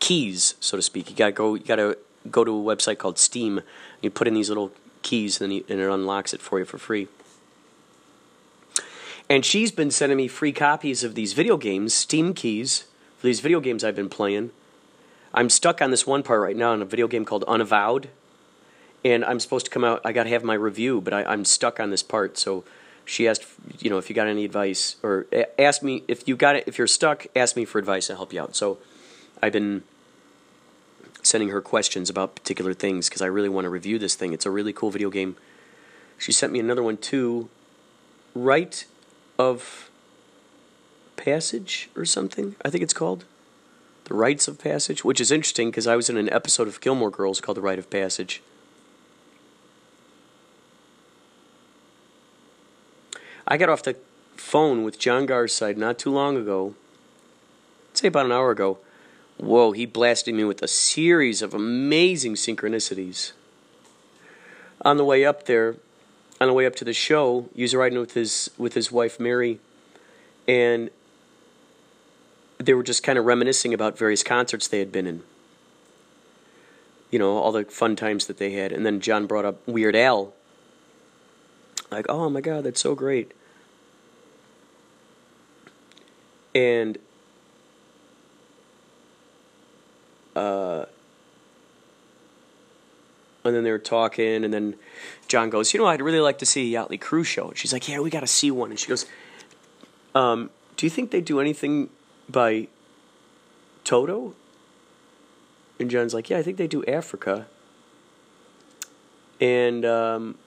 keys, 0.00 0.54
so 0.60 0.76
to 0.76 0.82
speak. 0.82 1.08
You 1.10 1.16
gotta 1.16 1.32
go. 1.32 1.54
You 1.54 1.64
gotta 1.64 1.96
go 2.30 2.44
to 2.44 2.50
a 2.50 2.76
website 2.76 2.98
called 2.98 3.18
Steam. 3.18 3.62
You 4.02 4.10
put 4.10 4.28
in 4.28 4.34
these 4.34 4.50
little 4.50 4.70
keys, 5.00 5.40
and, 5.40 5.52
you, 5.52 5.64
and 5.66 5.80
it 5.80 5.90
unlocks 5.90 6.34
it 6.34 6.42
for 6.42 6.58
you 6.58 6.66
for 6.66 6.76
free. 6.76 7.08
And 9.30 9.46
she's 9.46 9.72
been 9.72 9.90
sending 9.90 10.18
me 10.18 10.28
free 10.28 10.52
copies 10.52 11.02
of 11.02 11.14
these 11.14 11.32
video 11.32 11.56
games, 11.56 11.94
Steam 11.94 12.34
keys, 12.34 12.84
for 13.16 13.26
these 13.26 13.40
video 13.40 13.60
games 13.60 13.82
I've 13.82 13.96
been 13.96 14.10
playing. 14.10 14.50
I'm 15.32 15.48
stuck 15.48 15.80
on 15.80 15.90
this 15.90 16.06
one 16.06 16.22
part 16.22 16.42
right 16.42 16.56
now 16.56 16.74
in 16.74 16.82
a 16.82 16.86
video 16.86 17.08
game 17.08 17.24
called 17.24 17.44
Unavowed. 17.44 18.10
And 19.04 19.24
I'm 19.24 19.40
supposed 19.40 19.64
to 19.66 19.70
come 19.70 19.84
out, 19.84 20.02
I 20.04 20.12
got 20.12 20.24
to 20.24 20.30
have 20.30 20.44
my 20.44 20.54
review, 20.54 21.00
but 21.00 21.14
I, 21.14 21.32
am 21.32 21.44
stuck 21.44 21.80
on 21.80 21.90
this 21.90 22.02
part. 22.02 22.36
So 22.36 22.64
she 23.08 23.26
asked, 23.26 23.46
you 23.78 23.88
know, 23.88 23.96
if 23.96 24.10
you 24.10 24.14
got 24.14 24.26
any 24.26 24.44
advice, 24.44 24.96
or 25.02 25.26
ask 25.58 25.82
me 25.82 26.04
if 26.08 26.28
you 26.28 26.36
got 26.36 26.56
it, 26.56 26.64
if 26.66 26.76
you're 26.76 26.86
stuck, 26.86 27.26
ask 27.34 27.56
me 27.56 27.64
for 27.64 27.78
advice, 27.78 28.10
I'll 28.10 28.16
help 28.16 28.34
you 28.34 28.40
out. 28.40 28.54
So 28.54 28.78
I've 29.42 29.52
been 29.52 29.82
sending 31.22 31.48
her 31.48 31.62
questions 31.62 32.10
about 32.10 32.36
particular 32.36 32.74
things 32.74 33.08
because 33.08 33.22
I 33.22 33.26
really 33.26 33.48
want 33.48 33.64
to 33.64 33.70
review 33.70 33.98
this 33.98 34.14
thing. 34.14 34.34
It's 34.34 34.44
a 34.44 34.50
really 34.50 34.74
cool 34.74 34.90
video 34.90 35.08
game. 35.08 35.36
She 36.18 36.32
sent 36.32 36.52
me 36.52 36.60
another 36.60 36.82
one 36.82 36.98
too. 36.98 37.48
Right 38.34 38.84
of 39.38 39.90
Passage 41.16 41.88
or 41.96 42.04
something, 42.04 42.56
I 42.62 42.68
think 42.68 42.84
it's 42.84 42.92
called. 42.92 43.24
The 44.04 44.14
Rites 44.14 44.48
of 44.48 44.58
Passage, 44.58 45.02
which 45.02 45.20
is 45.20 45.32
interesting 45.32 45.70
because 45.70 45.86
I 45.86 45.96
was 45.96 46.10
in 46.10 46.18
an 46.18 46.30
episode 46.30 46.68
of 46.68 46.80
Gilmore 46.80 47.10
Girls 47.10 47.40
called 47.40 47.56
The 47.56 47.62
Rite 47.62 47.78
of 47.78 47.88
Passage. 47.88 48.42
I 53.50 53.56
got 53.56 53.70
off 53.70 53.82
the 53.82 53.96
phone 54.36 54.84
with 54.84 54.98
John 54.98 55.26
Garside 55.26 55.78
not 55.78 55.98
too 55.98 56.10
long 56.10 56.36
ago, 56.36 56.74
say 57.94 58.08
about 58.08 58.26
an 58.26 58.32
hour 58.32 58.50
ago. 58.50 58.78
Whoa, 59.38 59.72
he 59.72 59.86
blasted 59.86 60.34
me 60.34 60.44
with 60.44 60.60
a 60.62 60.68
series 60.68 61.40
of 61.40 61.54
amazing 61.54 62.34
synchronicities. 62.34 63.32
On 64.82 64.98
the 64.98 65.04
way 65.04 65.24
up 65.24 65.46
there, 65.46 65.76
on 66.38 66.48
the 66.48 66.52
way 66.52 66.66
up 66.66 66.76
to 66.76 66.84
the 66.84 66.92
show, 66.92 67.48
he 67.54 67.62
was 67.62 67.74
riding 67.74 67.98
with 67.98 68.12
his 68.12 68.50
with 68.58 68.74
his 68.74 68.92
wife 68.92 69.18
Mary, 69.18 69.60
and 70.46 70.90
they 72.58 72.74
were 72.74 72.82
just 72.82 73.02
kind 73.02 73.18
of 73.18 73.24
reminiscing 73.24 73.72
about 73.72 73.96
various 73.96 74.22
concerts 74.22 74.68
they 74.68 74.78
had 74.78 74.92
been 74.92 75.06
in. 75.06 75.22
You 77.10 77.18
know, 77.18 77.38
all 77.38 77.52
the 77.52 77.64
fun 77.64 77.96
times 77.96 78.26
that 78.26 78.36
they 78.36 78.52
had, 78.52 78.72
and 78.72 78.84
then 78.84 79.00
John 79.00 79.26
brought 79.26 79.46
up 79.46 79.66
Weird 79.66 79.96
Al. 79.96 80.34
Like, 81.90 82.06
oh 82.10 82.28
my 82.28 82.42
God, 82.42 82.64
that's 82.64 82.82
so 82.82 82.94
great. 82.94 83.32
And 86.58 86.98
uh, 90.34 90.86
and 93.44 93.54
then 93.54 93.62
they 93.62 93.70
were 93.70 93.78
talking, 93.78 94.42
and 94.42 94.52
then 94.52 94.74
John 95.28 95.50
goes, 95.50 95.72
"You 95.72 95.78
know, 95.78 95.86
I'd 95.86 96.02
really 96.02 96.18
like 96.18 96.38
to 96.38 96.46
see 96.46 96.74
a 96.74 96.80
Yachtley 96.80 97.00
Crew's 97.00 97.28
show." 97.28 97.50
And 97.50 97.56
she's 97.56 97.72
like, 97.72 97.88
"Yeah, 97.88 98.00
we 98.00 98.10
got 98.10 98.20
to 98.20 98.26
see 98.26 98.50
one." 98.50 98.70
And 98.70 98.78
she 98.78 98.88
goes, 98.88 99.06
um, 100.16 100.50
"Do 100.76 100.84
you 100.84 100.90
think 100.90 101.12
they 101.12 101.20
do 101.20 101.38
anything 101.38 101.90
by 102.28 102.66
Toto?" 103.84 104.34
And 105.78 105.88
John's 105.88 106.12
like, 106.12 106.28
"Yeah, 106.28 106.38
I 106.38 106.42
think 106.42 106.56
they 106.56 106.66
do 106.66 106.84
Africa." 106.86 107.46
And 109.40 109.84
um, 109.84 110.38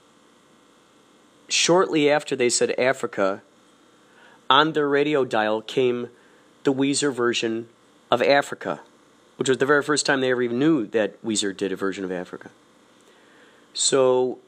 shortly 1.48 2.10
after 2.10 2.36
they 2.36 2.50
said 2.50 2.78
Africa, 2.78 3.44
on 4.52 4.74
their 4.74 4.90
radio 4.90 5.24
dial 5.24 5.62
came 5.62 6.10
the 6.64 6.74
Weezer 6.74 7.12
version 7.12 7.70
of 8.12 8.22
Africa, 8.22 8.82
which 9.38 9.48
was 9.48 9.58
the 9.58 9.66
very 9.66 9.82
first 9.82 10.06
time 10.06 10.20
they 10.20 10.30
ever 10.30 10.42
even 10.42 10.60
knew 10.60 10.86
that 10.88 11.24
Weezer 11.24 11.56
did 11.56 11.72
a 11.72 11.78
version 11.78 12.04
of 12.04 12.12
Africa. 12.12 12.52
So 13.74 14.40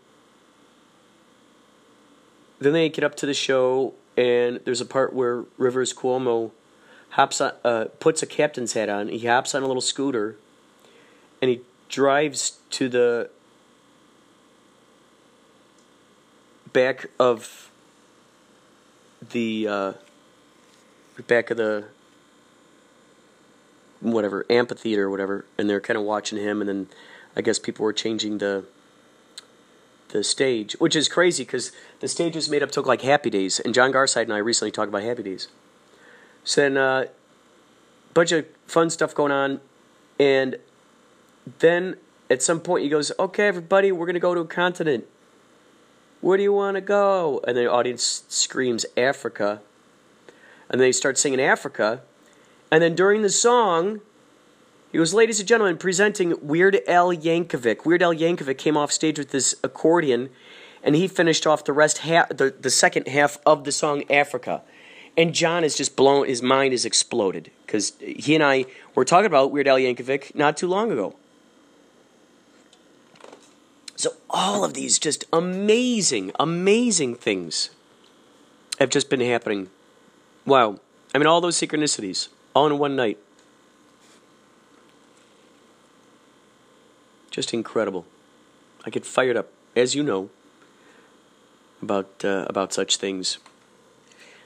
then 2.60 2.74
they 2.74 2.90
get 2.90 3.06
up 3.06 3.16
to 3.16 3.26
the 3.26 3.34
show, 3.34 3.94
and 4.18 4.60
there's 4.66 4.82
a 4.82 4.86
part 4.86 5.14
where 5.14 5.46
Rivers 5.58 5.94
Cuomo 5.94 6.52
hops 7.12 7.40
on, 7.40 7.54
uh, 7.64 7.86
puts 8.02 8.22
a 8.22 8.26
captain's 8.26 8.74
hat 8.74 8.90
on. 8.90 9.08
He 9.08 9.26
hops 9.26 9.56
on 9.56 9.64
a 9.64 9.68
little 9.68 9.82
scooter, 9.82 10.36
and 11.42 11.50
he 11.50 11.62
drives 11.88 12.58
to 12.72 12.90
the 12.90 13.30
back 16.74 17.06
of 17.18 17.72
the 19.32 19.68
uh, 19.68 19.94
back 21.28 21.52
of 21.52 21.58
the 21.58 21.86
whatever 24.02 24.46
amphitheater 24.50 25.06
or 25.06 25.10
whatever, 25.10 25.46
and 25.58 25.70
they're 25.70 25.82
kind 25.82 25.98
of 25.98 26.04
watching 26.04 26.38
him, 26.38 26.60
and 26.62 26.70
then 26.70 26.88
I 27.36 27.42
guess 27.42 27.60
people 27.60 27.84
were 27.84 27.94
changing 27.94 28.40
the 28.40 28.66
the 30.10 30.24
stage, 30.24 30.74
which 30.74 30.96
is 30.96 31.08
crazy 31.08 31.44
because 31.44 31.72
the 32.00 32.08
stage 32.08 32.36
was 32.36 32.48
made 32.48 32.62
up 32.62 32.70
to 32.72 32.80
look 32.80 32.88
like 32.88 33.02
Happy 33.02 33.30
Days, 33.30 33.60
and 33.60 33.74
John 33.74 33.92
Garside 33.92 34.24
and 34.24 34.34
I 34.34 34.38
recently 34.38 34.72
talked 34.72 34.90
about 34.90 35.02
Happy 35.02 35.24
Days. 35.24 35.48
So 36.44 36.62
then, 36.62 36.78
a 36.78 36.82
uh, 36.82 37.06
bunch 38.14 38.32
of 38.32 38.46
fun 38.68 38.90
stuff 38.90 39.16
going 39.16 39.32
on, 39.32 39.60
and 40.20 40.58
then 41.60 41.98
at 42.30 42.44
some 42.44 42.60
point 42.60 42.84
he 42.84 42.90
goes, 42.90 43.12
"Okay, 43.18 43.48
everybody, 43.48 43.92
we're 43.92 44.06
gonna 44.06 44.20
go 44.20 44.36
to 44.36 44.42
a 44.42 44.46
continent. 44.46 45.06
Where 46.24 46.38
do 46.38 46.44
you 46.44 46.54
want 46.54 46.76
to 46.76 46.82
go?" 46.82 47.42
And 47.48 47.56
the 47.56 47.70
audience 47.70 48.24
screams, 48.30 48.86
"Africa!" 48.98 49.62
And 50.70 50.82
they 50.82 50.92
start 50.92 51.18
singing 51.18 51.42
Africa, 51.42 52.02
and 52.72 52.82
then 52.82 52.96
during 52.96 53.22
the 53.22 53.30
song, 53.30 54.02
he 54.92 54.98
goes, 54.98 55.14
Ladies 55.14 55.40
and 55.40 55.48
gentlemen, 55.48 55.78
presenting 55.78 56.36
Weird 56.42 56.80
Al 56.88 57.12
Yankovic. 57.12 57.86
Weird 57.86 58.02
Al 58.02 58.14
Yankovic 58.14 58.60
came 58.60 58.78
off 58.78 58.92
stage 58.92 59.20
with 59.20 59.30
this 59.30 59.54
accordion, 59.64 60.30
and 60.84 60.96
he 60.96 61.08
finished 61.08 61.46
off 61.46 61.66
the 61.66 61.74
rest 61.74 62.00
half, 62.00 62.30
the, 62.30 62.54
the 62.60 62.70
second 62.70 63.08
half 63.08 63.40
of 63.46 63.64
the 63.64 63.72
song 63.72 64.04
Africa. 64.12 64.62
And 65.16 65.34
John 65.34 65.64
is 65.64 65.76
just 65.76 65.96
blown, 65.96 66.28
his 66.28 66.42
mind 66.42 66.74
is 66.74 66.86
exploded 66.86 67.52
because 67.66 67.94
he 68.00 68.34
and 68.34 68.44
I 68.44 68.66
were 68.96 69.06
talking 69.06 69.26
about 69.26 69.52
Weird 69.52 69.68
Al 69.68 69.78
Yankovic 69.78 70.34
not 70.34 70.58
too 70.58 70.68
long 70.68 70.92
ago. 70.92 71.16
So, 73.96 74.14
all 74.30 74.64
of 74.64 74.74
these 74.74 74.98
just 74.98 75.26
amazing, 75.32 76.32
amazing 76.40 77.16
things 77.16 77.70
have 78.80 78.90
just 78.90 79.10
been 79.10 79.22
happening. 79.22 79.70
Wow. 80.46 80.80
I 81.14 81.20
mean, 81.20 81.28
all 81.28 81.42
those 81.42 81.58
synchronicities, 81.58 82.30
all 82.54 82.66
in 82.68 82.80
one 82.80 82.96
night. 82.96 83.18
Just 87.30 87.54
incredible. 87.54 88.06
I 88.86 88.90
get 88.90 89.06
fired 89.06 89.38
up, 89.38 89.50
as 89.76 89.96
you 89.96 90.04
know, 90.04 90.30
about 91.82 92.24
uh, 92.24 92.46
about 92.48 92.74
such 92.74 92.98
things. 92.98 93.38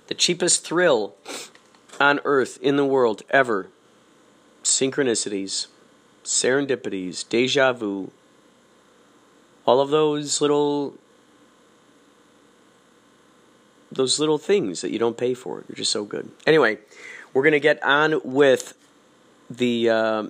The 0.07 0.13
cheapest 0.13 0.63
thrill 0.65 1.15
on 1.99 2.19
earth 2.23 2.57
in 2.61 2.75
the 2.75 2.85
world 2.85 3.23
ever. 3.29 3.67
Synchronicities, 4.63 5.67
serendipities, 6.23 7.27
deja 7.27 7.73
vu. 7.73 8.11
All 9.67 9.79
of 9.79 9.91
those 9.91 10.41
little 10.41 10.95
those 13.91 14.19
little 14.19 14.37
things 14.37 14.81
that 14.81 14.91
you 14.91 14.97
don't 14.97 15.17
pay 15.17 15.33
for. 15.33 15.63
They're 15.67 15.75
just 15.75 15.91
so 15.91 16.03
good. 16.03 16.31
Anyway, 16.47 16.79
we're 17.33 17.43
gonna 17.43 17.59
get 17.59 17.81
on 17.83 18.21
with 18.23 18.75
the 19.49 19.89
uh, 19.89 20.23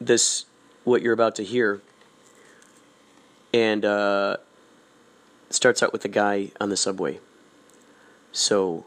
this 0.00 0.44
what 0.84 1.00
you're 1.00 1.14
about 1.14 1.36
to 1.36 1.44
hear 1.44 1.80
and 3.54 3.84
uh, 3.84 4.36
starts 5.50 5.82
out 5.82 5.92
with 5.92 6.02
the 6.02 6.08
guy 6.08 6.50
on 6.60 6.68
the 6.68 6.76
subway. 6.76 7.20
So 8.32 8.86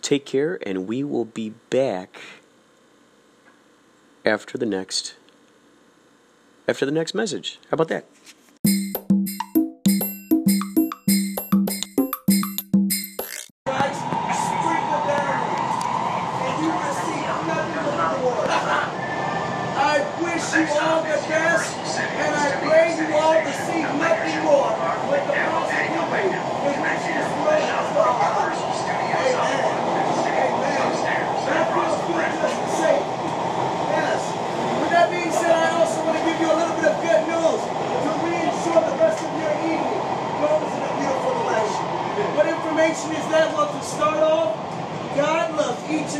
take 0.00 0.26
care, 0.26 0.58
and 0.66 0.86
we 0.86 1.04
will 1.04 1.24
be 1.24 1.50
back 1.70 2.20
after 4.24 4.58
the 4.58 4.66
next 4.66 5.14
after 6.68 6.84
the 6.84 6.92
next 6.92 7.14
message. 7.14 7.58
How 7.70 7.74
about 7.74 7.88
that? 7.88 8.06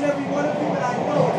Okay, 0.03 0.11
I'm 0.12 0.27
going 0.27 0.45
this 0.45 0.61
you 0.61 0.73
have 0.75 0.83
I 0.83 0.95
hallelujah. 1.07 1.32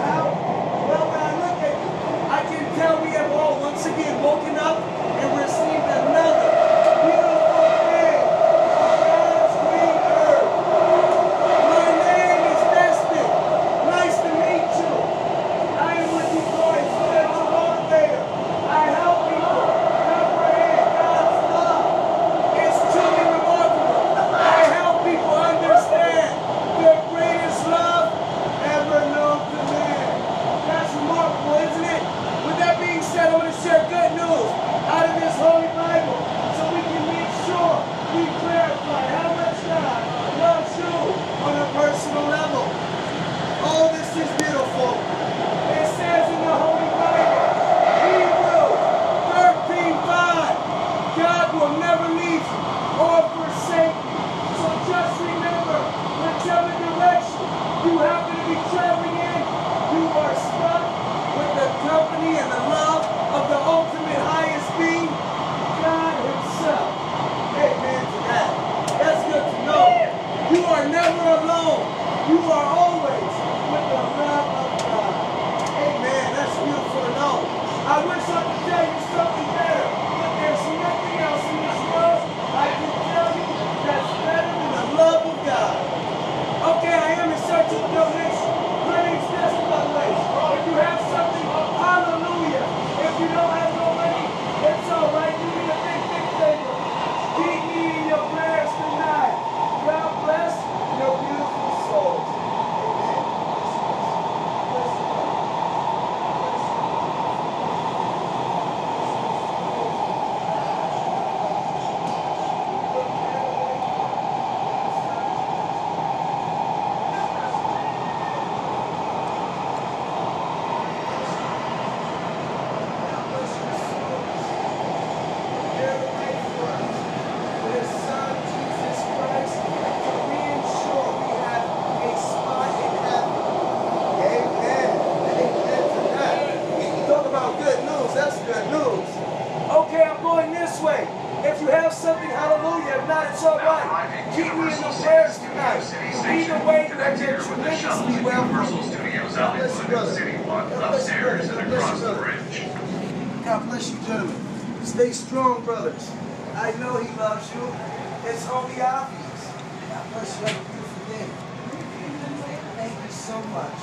So 163.33 163.41
much. 163.49 163.81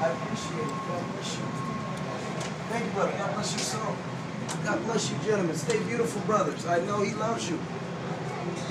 I 0.00 0.08
appreciate 0.08 0.64
it. 0.64 0.72
God 0.88 1.04
bless 1.12 1.36
you. 1.36 1.44
Thank 2.70 2.84
you, 2.86 2.92
brother. 2.92 3.12
God 3.18 3.34
bless 3.34 3.52
your 3.52 3.60
soul. 3.60 3.94
God 4.64 4.84
bless 4.86 5.10
you, 5.10 5.18
gentlemen. 5.18 5.54
Stay 5.54 5.82
beautiful, 5.84 6.22
brothers. 6.22 6.64
I 6.66 6.80
know 6.86 7.02
he 7.02 7.12
loves 7.14 7.50
you. 7.50 7.58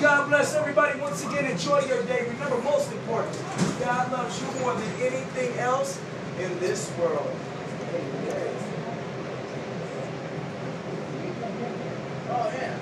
God 0.02 0.30
bless 0.30 0.56
everybody. 0.56 1.00
Once 1.00 1.24
again, 1.24 1.46
enjoy 1.46 1.82
your 1.82 2.02
day. 2.06 2.26
Remember, 2.28 2.58
most 2.64 2.92
important, 2.92 3.38
God 3.80 4.12
loves 4.12 4.42
you 4.42 4.48
more 4.62 4.74
than 4.74 4.90
anything 5.00 5.56
else 5.60 6.02
in 6.40 6.60
this 6.60 6.92
world. 6.98 7.30
Amen. 7.94 8.56
Oh, 12.32 12.52
yeah. 12.58 12.80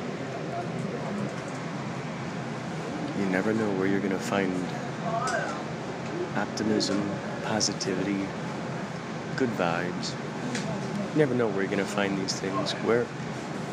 You 3.19 3.25
never 3.25 3.53
know 3.53 3.69
where 3.71 3.87
you're 3.87 3.99
going 3.99 4.11
to 4.13 4.19
find 4.19 4.53
oh, 5.03 5.46
optimism, 6.37 7.09
positivity, 7.43 8.25
good 9.35 9.49
vibes. 9.51 10.13
You 11.13 11.17
never 11.17 11.33
know 11.33 11.47
where 11.47 11.61
you're 11.61 11.71
going 11.71 11.79
to 11.79 11.85
find 11.85 12.17
these 12.17 12.39
things. 12.39 12.73
Where, 12.85 13.05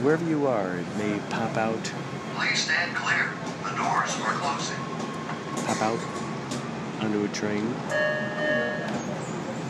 wherever 0.03 0.24
you 0.24 0.46
are, 0.46 0.77
it 0.79 0.96
may 0.96 1.18
pop 1.31 1.57
out, 1.57 1.92
Please 2.35 2.64
stand 2.64 2.96
clear. 2.96 3.31
The 3.62 3.77
doors 3.77 4.16
are 4.20 4.35
closing. 4.40 4.77
pop 5.66 5.83
out 5.83 6.00
onto 7.05 7.22
a 7.24 7.29
train. 7.29 7.74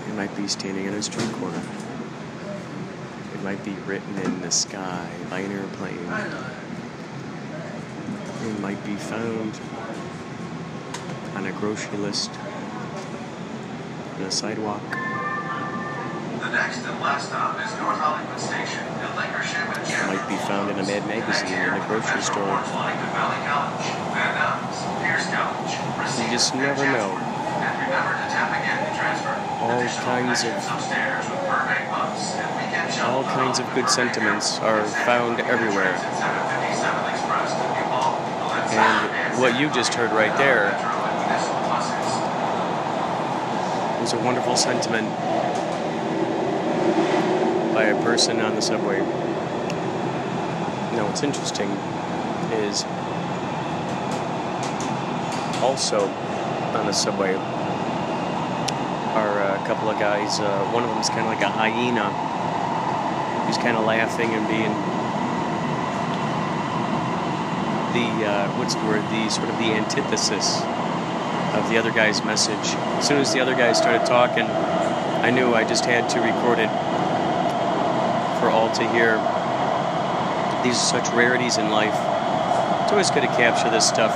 It 0.09 0.15
might 0.15 0.35
be 0.37 0.47
standing 0.49 0.89
on 0.89 0.95
a 0.95 1.03
street 1.03 1.31
corner. 1.33 1.61
It 3.35 3.43
might 3.43 3.63
be 3.65 3.73
written 3.87 4.17
in 4.19 4.41
the 4.41 4.51
sky 4.51 5.11
by 5.29 5.41
an 5.41 5.53
airplane. 5.53 5.99
It 8.49 8.61
might 8.61 8.83
be 8.85 8.95
found 8.97 9.59
on 11.35 11.47
a 11.47 11.53
grocery 11.53 11.99
list, 11.99 12.31
a 14.23 14.31
sidewalk. 14.31 14.81
The 14.91 16.51
next 16.53 16.87
and 16.87 17.01
last 17.01 17.29
stop 17.29 17.59
is 17.59 17.71
North 17.83 17.99
Hollywood 17.99 18.39
Station 18.39 18.85
at 19.03 19.11
Lankershim 19.19 19.65
and 19.75 19.83
It 19.85 20.07
might 20.07 20.27
be 20.31 20.39
found 20.47 20.71
in 20.71 20.79
a 20.79 20.87
Mad 20.87 21.05
magazine 21.09 21.59
in 21.59 21.75
a 21.75 21.83
grocery 21.89 22.23
store. 22.23 22.47
Orange 22.47 22.71
Line 22.73 22.95
to 22.95 23.09
Valley 23.11 23.41
College, 23.49 23.87
Van 24.15 24.33
Nuys, 24.39 24.79
Pierce 25.03 25.27
College, 25.35 25.73
You 26.23 26.29
just 26.31 26.55
never 26.55 26.85
know. 26.95 27.11
And 27.11 27.75
remember 27.85 28.13
to 28.15 28.27
tap 28.31 28.55
again 28.55 28.79
to 28.87 28.93
transfer. 28.95 29.35
All 29.61 29.83
kinds 29.83 30.45
of- 30.45 30.53
connections 30.55 30.71
upstairs 30.71 31.25
with 31.29 31.41
Burbank 31.49 31.85
bus 31.91 32.35
and 32.39 32.49
weekend 32.61 32.89
shuttle 32.95 33.17
All 33.19 33.25
kinds 33.25 33.59
of 33.59 33.67
good 33.75 33.89
sentiments 33.91 34.59
are 34.61 34.85
found 35.09 35.41
everywhere. 35.41 35.91
Transit 35.91 36.23
757 36.23 37.11
Express 37.13 37.51
to 37.51 37.65
Newhall, 37.67 38.15
Valencia, 38.47 38.79
And 38.79 39.41
what 39.41 39.59
you 39.59 39.69
just 39.71 39.95
heard 39.95 40.13
right 40.13 40.37
there 40.39 40.71
was 44.01 44.13
a 44.13 44.19
wonderful 44.19 44.57
sentiment 44.57 45.09
by 47.75 47.85
a 47.85 48.03
person 48.03 48.41
on 48.41 48.55
the 48.55 48.63
subway. 48.63 48.99
Now, 50.95 51.07
what's 51.07 51.23
interesting 51.23 51.71
is 52.61 52.85
also 55.63 56.09
on 56.77 56.87
the 56.87 56.93
subway 56.93 57.35
are 59.15 59.43
a 59.43 59.67
couple 59.67 59.89
of 59.89 59.99
guys. 59.99 60.41
Uh, 60.41 60.69
one 60.71 60.83
of 60.83 60.91
them 60.91 60.99
is 60.99 61.09
kind 61.09 61.21
of 61.21 61.27
like 61.27 61.43
a 61.43 61.49
hyena. 61.49 62.11
He's 63.47 63.59
kind 63.59 63.77
of 63.77 63.85
laughing 63.85 64.31
and 64.35 64.47
being 64.49 64.75
the 67.95 68.27
uh, 68.27 68.59
what's 68.59 68.75
the 68.75 68.85
word? 68.85 69.03
The 69.11 69.31
sort 69.31 69.49
of 69.49 69.57
the 69.59 69.73
antithesis 69.73 70.61
of 71.65 71.71
the 71.71 71.79
other 71.79 71.91
guy's 71.91 72.23
message. 72.25 72.77
As 73.01 73.09
soon 73.09 73.19
as 73.19 73.33
the 73.33 73.41
other 73.41 73.55
guy 73.55 73.73
started 73.73 74.05
talking, 74.07 74.45
I 74.45 75.31
knew 75.31 75.55
I 75.55 75.65
just 75.65 75.87
had 75.87 76.09
to 76.11 76.21
record 76.21 76.59
it 76.59 76.69
for 78.39 78.51
all 78.53 78.69
to 78.77 78.85
hear. 78.93 79.17
These 80.63 80.77
are 80.77 81.01
such 81.01 81.09
rarities 81.15 81.57
in 81.57 81.71
life. 81.71 81.97
It's 82.83 82.93
always 82.93 83.11
good 83.11 83.23
to 83.23 83.33
capture 83.33 83.71
this 83.71 83.89
stuff. 83.89 84.13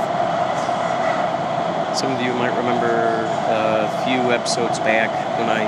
Some 1.96 2.12
of 2.12 2.20
you 2.20 2.32
might 2.34 2.54
remember 2.56 3.24
a 3.48 3.88
few 4.04 4.30
episodes 4.30 4.78
back 4.80 5.08
when 5.40 5.48
I 5.48 5.64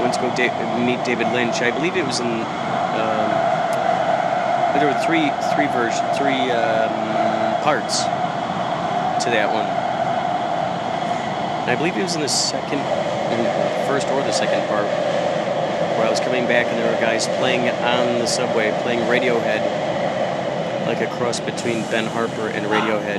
went 0.00 0.14
to 0.14 0.20
go 0.20 0.34
da- 0.34 0.84
meet 0.84 1.04
David 1.04 1.28
Lynch. 1.32 1.60
I 1.60 1.70
believe 1.70 1.96
it 1.96 2.06
was 2.06 2.20
in. 2.20 2.26
Um, 2.26 3.30
there 4.80 4.88
were 4.88 5.00
three, 5.04 5.28
three 5.54 5.68
versions, 5.68 6.16
three 6.16 6.50
um, 6.50 7.62
parts 7.62 8.02
to 9.24 9.30
that 9.30 9.52
one. 9.52 9.83
And 11.64 11.70
I 11.70 11.76
believe 11.76 11.96
it 11.96 12.02
was 12.02 12.14
in 12.14 12.20
the 12.20 12.28
second, 12.28 12.78
in 12.78 13.42
the 13.42 13.50
first 13.88 14.06
or 14.08 14.20
the 14.20 14.32
second 14.32 14.68
part, 14.68 14.84
where 15.96 16.06
I 16.06 16.10
was 16.10 16.20
coming 16.20 16.44
back 16.44 16.66
and 16.66 16.78
there 16.78 16.92
were 16.92 17.00
guys 17.00 17.26
playing 17.38 17.70
on 17.70 18.18
the 18.18 18.26
subway, 18.26 18.70
playing 18.82 19.00
Radiohead, 19.08 19.64
like 20.86 21.00
a 21.00 21.06
cross 21.16 21.40
between 21.40 21.80
Ben 21.88 22.04
Harper 22.04 22.48
and 22.48 22.66
Radiohead. 22.66 23.16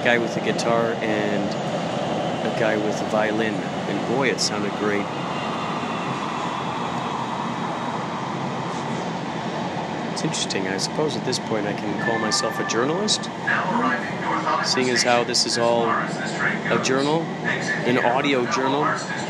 A 0.00 0.04
guy 0.04 0.18
with 0.18 0.36
a 0.36 0.40
guitar 0.40 0.94
and 0.94 1.44
a 2.44 2.58
guy 2.58 2.76
with 2.76 3.00
a 3.00 3.06
violin. 3.10 3.54
And 3.54 4.08
boy, 4.08 4.30
it 4.30 4.40
sounded 4.40 4.72
great. 4.80 5.06
It's 10.16 10.24
interesting. 10.24 10.66
I 10.66 10.78
suppose 10.78 11.14
at 11.14 11.26
this 11.26 11.38
point 11.38 11.66
I 11.66 11.74
can 11.74 11.92
call 12.06 12.18
myself 12.18 12.58
a 12.58 12.66
journalist. 12.66 13.26
Now 13.44 13.78
arriving 13.78 14.08
North 14.22 14.44
Hollywood 14.44 14.66
Seeing 14.66 14.88
as 14.88 15.02
how 15.02 15.24
this 15.24 15.44
is 15.44 15.58
all 15.58 15.84
As 15.90 16.14
far 16.14 16.22
as 16.22 16.30
this 16.30 16.38
train 16.38 16.72
a 16.72 16.82
journal, 16.82 17.20
an 17.20 17.98
audio 17.98 18.50
journal. 18.50 18.80
Arts 18.80 19.02
District. 19.02 19.28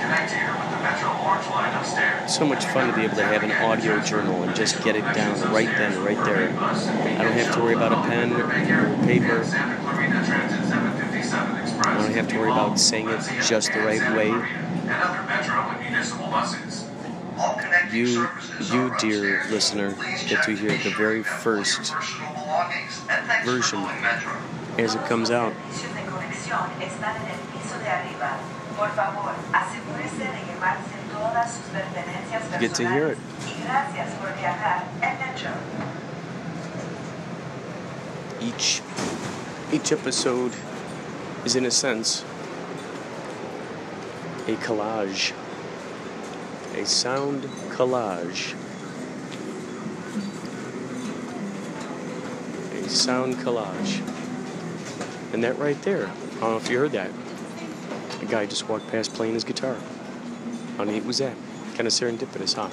Connect 0.00 0.32
here 0.32 0.48
with 0.48 0.70
the 0.70 0.80
Metro 0.80 1.10
Orange 1.28 1.46
Line 1.48 1.74
upstairs. 1.74 2.34
So 2.34 2.46
much 2.46 2.64
fun 2.64 2.88
to 2.88 2.96
be 2.96 3.04
able 3.04 3.16
to 3.16 3.22
have 3.22 3.42
an 3.42 3.52
audio 3.52 4.00
journal 4.00 4.42
and 4.42 4.56
just 4.56 4.82
get 4.82 4.96
it 4.96 5.04
down 5.14 5.38
right 5.52 5.68
then, 5.68 6.02
right 6.02 6.24
there. 6.24 6.48
I 6.58 7.22
don't 7.22 7.32
have 7.34 7.54
to 7.56 7.60
worry 7.60 7.74
about 7.74 7.92
a 7.92 8.08
pen 8.08 8.32
or 8.32 8.48
paper. 9.04 9.44
Santa 9.44 9.76
Clarita 9.82 10.24
Transit 10.24 10.64
757 10.70 11.56
Express. 11.60 11.86
I 11.86 12.02
don't 12.02 12.14
have 12.14 12.28
to 12.28 12.38
worry 12.38 12.50
about 12.50 12.80
saying 12.80 13.10
it 13.10 13.20
just 13.46 13.74
the 13.74 13.80
right 13.80 14.16
way. 14.16 14.30
And 14.30 14.90
other 14.90 15.22
Metro 15.26 15.54
and 15.54 15.80
municipal 15.82 16.28
buses. 16.28 16.88
All 17.36 17.56
connecting 17.56 17.98
You, 17.98 18.28
you, 18.60 18.90
dear 18.90 19.40
listener, 19.50 19.96
get 20.26 20.42
to 20.42 20.54
hear 20.56 20.76
the 20.76 20.90
very 20.90 21.22
first 21.22 21.94
version 23.44 23.90
as 24.78 24.94
it 24.94 25.04
comes 25.04 25.30
out. 25.30 25.54
You 32.52 32.58
get 32.58 32.74
to 32.76 32.86
hear 32.86 33.08
it. 33.08 33.18
Each, 38.40 38.82
each 39.72 39.92
episode 39.92 40.52
is, 41.44 41.56
in 41.56 41.64
a 41.66 41.70
sense, 41.70 42.22
a 44.46 44.56
collage, 44.56 45.32
a 46.74 46.84
sound 46.84 47.44
collage. 47.70 48.54
A 52.72 52.88
sound 52.88 53.36
collage. 53.36 54.00
And 55.32 55.42
that 55.44 55.58
right 55.58 55.80
there, 55.82 56.06
I 56.06 56.40
don't 56.40 56.40
know 56.40 56.56
if 56.56 56.68
you 56.68 56.78
heard 56.78 56.92
that. 56.92 57.10
A 58.22 58.26
guy 58.26 58.46
just 58.46 58.68
walked 58.68 58.88
past 58.88 59.14
playing 59.14 59.34
his 59.34 59.44
guitar. 59.44 59.76
How 60.76 60.84
neat 60.84 61.04
was 61.04 61.18
that? 61.18 61.36
Kind 61.74 61.86
of 61.86 61.92
serendipitous, 61.92 62.54
huh? 62.54 62.70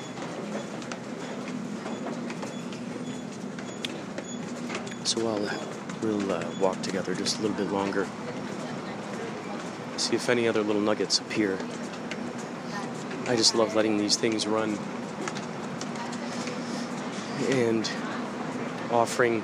So 5.04 5.28
I'll, 5.28 5.46
uh, 5.46 5.58
we'll 6.02 6.32
uh, 6.32 6.46
walk 6.60 6.82
together 6.82 7.14
just 7.14 7.40
a 7.40 7.42
little 7.42 7.58
bit 7.58 7.72
longer. 7.72 8.08
See 9.98 10.16
if 10.16 10.30
any 10.30 10.48
other 10.48 10.64
little 10.64 10.82
nuggets 10.82 11.20
appear. 11.20 11.58
I 13.32 13.36
just 13.38 13.56
love 13.56 13.76
letting 13.76 13.98
these 13.98 14.18
things 14.18 14.46
run 14.46 14.78
and 17.48 17.90
offering 18.92 19.42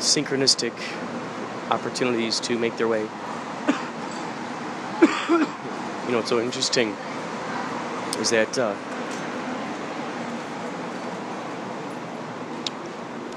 synchronistic 0.00 0.74
opportunities 1.70 2.40
to 2.40 2.58
make 2.58 2.76
their 2.76 2.88
way. 2.88 3.00
you 3.00 3.06
know 6.10 6.18
what's 6.18 6.28
so 6.28 6.42
interesting 6.42 6.90
is 8.20 8.28
that 8.28 8.58
uh, 8.58 8.74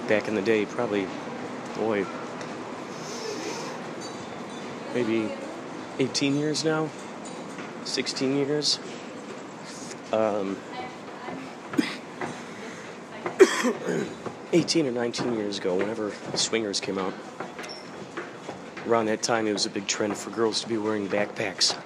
back 0.09 0.27
in 0.27 0.35
the 0.35 0.41
day, 0.41 0.65
probably 0.65 1.07
boy, 1.77 2.05
maybe 4.93 5.31
18 5.99 6.35
years 6.35 6.65
now, 6.65 6.89
16 7.87 8.35
years. 8.35 8.79
Um, 10.11 10.57
18 14.53 14.87
or 14.87 14.91
19 14.91 15.33
years 15.35 15.57
ago, 15.57 15.75
whenever 15.75 16.11
Swingers 16.35 16.79
came 16.79 16.97
out, 16.97 17.13
around 18.87 19.07
that 19.07 19.21
time 19.21 19.47
it 19.47 19.53
was 19.53 19.65
a 19.65 19.69
big 19.69 19.87
trend 19.87 20.17
for 20.17 20.29
girls 20.29 20.61
to 20.61 20.67
be 20.67 20.77
wearing 20.77 21.07
backpacks 21.07 21.77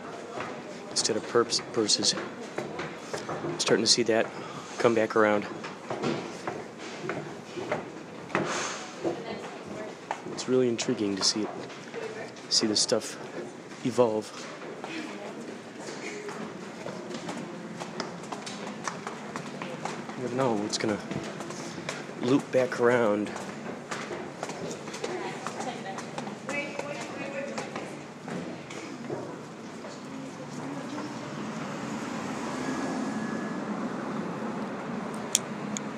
instead 0.91 1.15
of 1.15 1.27
purse, 1.29 1.61
purses. 1.73 2.13
starting 3.57 3.83
to 3.83 3.91
see 3.91 4.03
that 4.03 4.27
come 4.77 4.93
back 4.93 5.15
around. 5.15 5.45
It's 10.31 10.47
really 10.49 10.67
intriguing 10.67 11.15
to 11.15 11.23
see 11.23 11.41
it, 11.41 11.49
see 12.49 12.67
this 12.67 12.81
stuff 12.81 13.17
evolve. 13.85 14.50
You 20.41 20.63
it's 20.65 20.79
gonna 20.79 20.97
loop 22.21 22.51
back 22.51 22.79
around. 22.79 23.29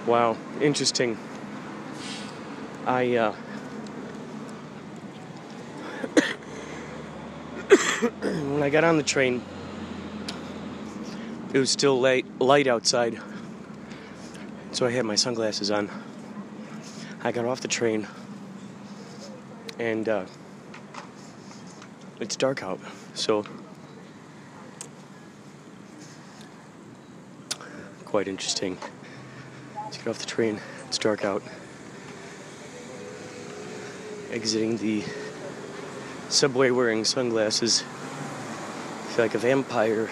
Wow, 0.05 0.35
interesting. 0.59 1.17
I 2.85 3.15
uh, 3.15 3.31
when 8.19 8.61
I 8.61 8.69
got 8.69 8.83
on 8.83 8.97
the 8.97 9.03
train, 9.03 9.41
it 11.53 11.59
was 11.59 11.71
still 11.71 11.97
late, 11.97 12.25
light 12.41 12.67
outside, 12.67 13.17
so 14.73 14.87
I 14.87 14.91
had 14.91 15.05
my 15.05 15.15
sunglasses 15.15 15.69
on. 15.69 15.89
I 17.23 17.31
got 17.31 17.45
off 17.45 17.61
the 17.61 17.67
train, 17.67 18.07
and 19.79 20.09
uh, 20.09 20.25
it's 22.19 22.35
dark 22.35 22.63
out, 22.63 22.79
so 23.13 23.45
quite 28.03 28.27
interesting. 28.27 28.77
To 29.91 29.99
get 29.99 30.07
off 30.07 30.19
the 30.19 30.25
train, 30.25 30.59
it's 30.87 30.97
dark 30.97 31.23
out. 31.23 31.43
Exiting 34.31 34.77
the 34.77 35.03
subway 36.29 36.71
wearing 36.71 37.05
sunglasses. 37.05 37.83
I 37.83 39.13
feel 39.13 39.25
like 39.25 39.35
a 39.35 39.37
vampire. 39.37 40.09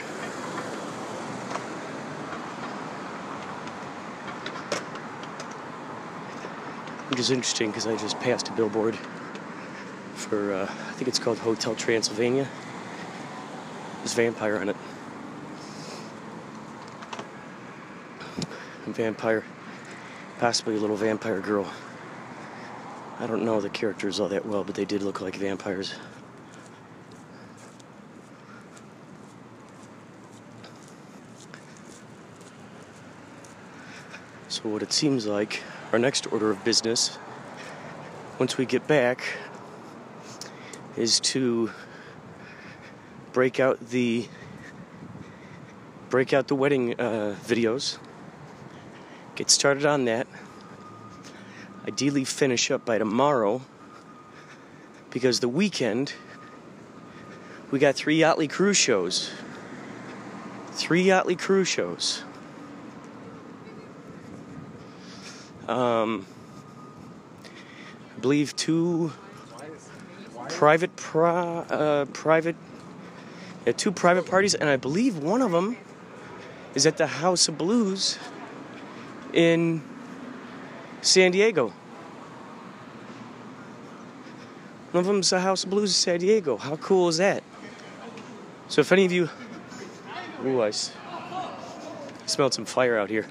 Is 7.21 7.29
interesting 7.29 7.69
because 7.69 7.85
I 7.85 7.95
just 7.97 8.19
passed 8.19 8.49
a 8.49 8.51
billboard 8.53 8.97
for, 10.15 10.53
uh, 10.55 10.63
I 10.63 10.91
think 10.93 11.07
it's 11.07 11.19
called 11.19 11.37
Hotel 11.37 11.75
Transylvania. 11.75 12.47
There's 13.99 14.15
vampire 14.15 14.57
on 14.57 14.69
it. 14.69 14.75
A 18.87 18.89
vampire, 18.89 19.43
possibly 20.39 20.75
a 20.75 20.79
little 20.79 20.95
vampire 20.95 21.39
girl. 21.39 21.71
I 23.19 23.27
don't 23.27 23.45
know 23.45 23.61
the 23.61 23.69
characters 23.69 24.19
all 24.19 24.29
that 24.29 24.43
well, 24.43 24.63
but 24.63 24.73
they 24.73 24.85
did 24.85 25.03
look 25.03 25.21
like 25.21 25.35
vampires. 25.35 25.93
So, 34.47 34.61
what 34.63 34.81
it 34.81 34.91
seems 34.91 35.27
like, 35.27 35.61
our 35.91 35.99
next 35.99 36.31
order 36.31 36.49
of 36.49 36.63
business, 36.63 37.17
once 38.39 38.57
we 38.57 38.65
get 38.65 38.87
back, 38.87 39.23
is 40.95 41.19
to 41.19 41.71
break 43.33 43.59
out 43.59 43.79
the 43.89 44.27
break 46.09 46.33
out 46.33 46.47
the 46.47 46.55
wedding 46.55 46.99
uh, 46.99 47.35
videos, 47.43 47.97
get 49.35 49.49
started 49.49 49.85
on 49.85 50.05
that. 50.05 50.27
Ideally, 51.87 52.25
finish 52.25 52.69
up 52.69 52.85
by 52.85 52.97
tomorrow 52.97 53.61
because 55.09 55.39
the 55.39 55.49
weekend 55.49 56.13
we 57.71 57.79
got 57.79 57.95
three 57.95 58.19
Yachtley 58.19 58.49
Crew 58.49 58.73
shows. 58.73 59.31
Three 60.73 61.05
Yachtley 61.05 61.39
Crew 61.39 61.63
shows. 61.63 62.23
Um, 65.71 66.25
I 68.17 68.19
believe 68.19 68.53
two 68.57 69.13
private 70.49 70.93
pro, 70.97 71.29
uh, 71.29 72.05
private 72.05 72.57
yeah, 73.65 73.71
two 73.71 73.93
private 73.93 74.25
parties, 74.25 74.53
and 74.53 74.69
I 74.69 74.75
believe 74.75 75.17
one 75.17 75.41
of 75.41 75.51
them 75.51 75.77
is 76.75 76.85
at 76.85 76.97
the 76.97 77.07
House 77.07 77.47
of 77.47 77.57
Blues 77.57 78.19
in 79.33 79.81
San 81.01 81.31
Diego. 81.31 81.71
One 84.91 85.01
of 85.01 85.05
them's 85.05 85.29
the 85.29 85.39
House 85.39 85.63
of 85.63 85.69
Blues 85.69 85.91
in 85.91 85.93
San 85.93 86.19
Diego. 86.19 86.57
How 86.57 86.75
cool 86.75 87.07
is 87.07 87.17
that? 87.17 87.43
So 88.67 88.81
if 88.81 88.91
any 88.91 89.05
of 89.05 89.13
you, 89.13 89.29
ooh, 90.43 90.63
I 90.63 90.71
smelled 92.25 92.53
some 92.53 92.65
fire 92.65 92.97
out 92.97 93.09
here. 93.09 93.25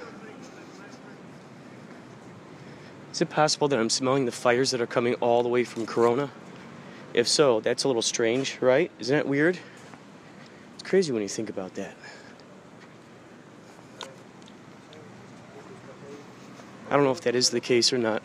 Is 3.20 3.22
it 3.24 3.28
possible 3.28 3.68
that 3.68 3.78
I'm 3.78 3.90
smelling 3.90 4.24
the 4.24 4.32
fires 4.32 4.70
that 4.70 4.80
are 4.80 4.86
coming 4.86 5.12
all 5.16 5.42
the 5.42 5.48
way 5.50 5.62
from 5.62 5.84
Corona? 5.84 6.30
If 7.12 7.28
so, 7.28 7.60
that's 7.60 7.84
a 7.84 7.86
little 7.86 8.00
strange, 8.00 8.56
right? 8.62 8.90
Isn't 8.98 9.14
that 9.14 9.28
weird? 9.28 9.58
It's 10.72 10.88
crazy 10.88 11.12
when 11.12 11.20
you 11.20 11.28
think 11.28 11.50
about 11.50 11.74
that. 11.74 11.94
I 16.88 16.96
don't 16.96 17.04
know 17.04 17.10
if 17.10 17.20
that 17.20 17.34
is 17.34 17.50
the 17.50 17.60
case 17.60 17.92
or 17.92 17.98
not. 17.98 18.22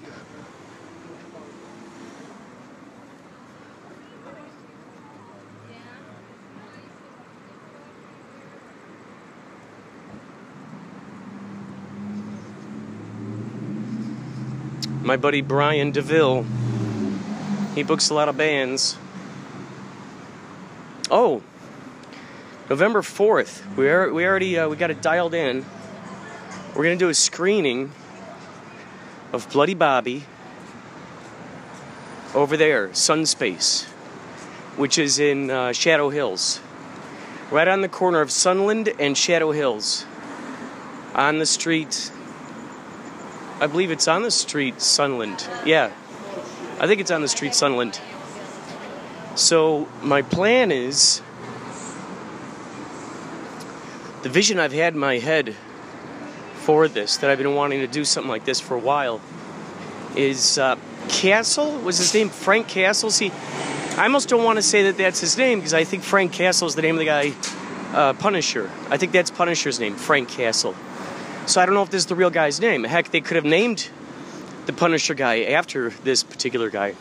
My 15.06 15.18
buddy 15.18 15.42
Brian 15.42 15.92
DeVille, 15.92 16.48
he 17.76 17.84
books 17.84 18.10
a 18.10 18.16
lot 18.16 18.28
of 18.28 18.38
bands. 18.38 18.98
Oh, 21.12 21.44
November 22.72 23.04
4th, 23.04 23.76
we, 23.76 23.88
are, 23.88 24.12
we 24.12 24.26
already 24.26 24.58
uh, 24.58 24.68
we 24.68 24.76
got 24.76 24.90
it 24.90 25.04
dialed 25.04 25.36
in. 25.36 25.64
We're 26.70 26.86
going 26.86 26.98
to 26.98 27.06
do 27.06 27.10
a 27.10 27.14
screening 27.14 27.92
of 29.32 29.48
Bloody 29.52 29.76
Bobby 29.76 30.24
over 32.34 32.58
there, 32.58 32.88
Sunspace, 32.88 33.84
which 34.76 34.98
is 34.98 35.20
in 35.20 35.52
uh, 35.52 35.72
Shadow 35.72 36.10
Hills. 36.10 36.60
Right 37.52 37.68
on 37.68 37.82
the 37.82 37.90
corner 37.90 38.22
of 38.22 38.32
Sunland 38.32 38.92
and 39.00 39.16
Shadow 39.16 39.52
Hills. 39.52 40.04
On 41.14 41.38
the 41.38 41.46
street, 41.46 42.12
I 43.60 43.68
believe 43.68 43.92
it's 43.92 44.08
on 44.08 44.22
the 44.22 44.32
street 44.32 44.82
Sunland. 44.82 45.48
Yeah, 45.66 45.92
I 46.80 46.88
think 46.88 47.00
it's 47.00 47.12
on 47.12 47.22
the 47.22 47.28
street 47.28 47.56
Sunland. 47.56 48.00
So, 49.36 49.88
my 50.02 50.22
plan 50.22 50.72
is 50.72 51.22
the 54.24 54.30
vision 54.30 54.60
I've 54.60 54.74
had 54.74 54.94
in 54.94 55.00
my 55.00 55.20
head 55.20 55.56
for 56.56 56.88
this, 56.88 57.18
that 57.18 57.30
I've 57.30 57.38
been 57.38 57.54
wanting 57.54 57.80
to 57.82 57.88
do 57.88 58.04
something 58.04 58.30
like 58.30 58.44
this 58.44 58.60
for 58.60 58.76
a 58.76 58.80
while, 58.80 59.22
is 60.16 60.58
uh, 60.58 60.78
Castle. 61.10 61.78
Was 61.80 61.98
his 61.98 62.14
name 62.14 62.30
Frank 62.30 62.68
Castle? 62.68 63.12
See, 63.12 63.32
I 63.98 64.04
almost 64.04 64.28
don't 64.28 64.44
want 64.44 64.58
to 64.58 64.64
say 64.64 64.84
that 64.84 64.98
that's 64.98 65.22
his 65.22 65.38
name 65.38 65.60
because 65.60 65.74
I 65.74 65.84
think 65.84 66.04
Frank 66.04 66.34
Castle 66.34 66.68
is 66.68 66.76
the 66.76 66.82
name 66.82 66.96
of 66.96 67.00
the 67.00 67.06
guy, 67.06 67.34
uh, 67.94 68.14
Punisher. 68.14 68.70
I 68.90 68.98
think 68.98 69.12
that's 69.12 69.32
Punisher's 69.32 69.80
name, 69.80 69.96
Frank 69.96 70.28
Castle. 70.28 70.76
So 71.48 71.62
I 71.62 71.66
don't 71.66 71.76
know 71.76 71.84
if 71.84 71.92
this 71.92 72.00
is 72.00 72.08
the 72.08 72.16
real 72.16 72.32
guy's 72.32 72.60
name. 72.60 72.84
Heck, 72.84 73.12
they 73.12 73.22
could 73.22 73.36
have 73.36 73.46
named 73.46 73.90
the 74.66 74.74
Punisher 74.74 75.14
guy 75.14 75.44
after 75.44 75.92
this 75.92 76.24
particular 76.24 76.72
guy. 76.72 76.96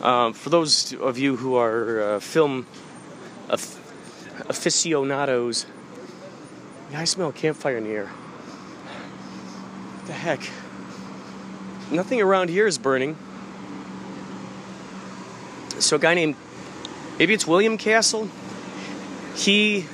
Um, 0.00 0.32
for 0.32 0.50
those 0.50 0.94
of 0.94 1.18
you 1.18 1.36
who 1.36 1.56
are 1.56 2.00
uh, 2.00 2.20
film 2.20 2.66
aficionados, 4.48 5.66
I 6.94 7.04
smell 7.04 7.32
campfire 7.32 7.76
in 7.76 7.84
the 7.84 7.90
air. 7.90 8.06
What 9.96 10.06
the 10.06 10.12
heck? 10.12 10.40
Nothing 11.90 12.22
around 12.22 12.50
here 12.50 12.68
is 12.68 12.78
burning. 12.78 13.16
So 15.80 15.96
a 15.96 15.98
guy 15.98 16.14
named 16.14 16.36
maybe 17.18 17.34
it's 17.34 17.46
William 17.48 17.76
Castle. 17.76 18.28
He 19.34 19.86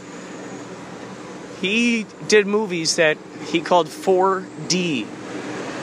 he 1.61 2.07
did 2.29 2.47
movies 2.47 2.97
that 2.97 3.17
he 3.47 3.61
called 3.61 3.87
4D. 3.87 5.07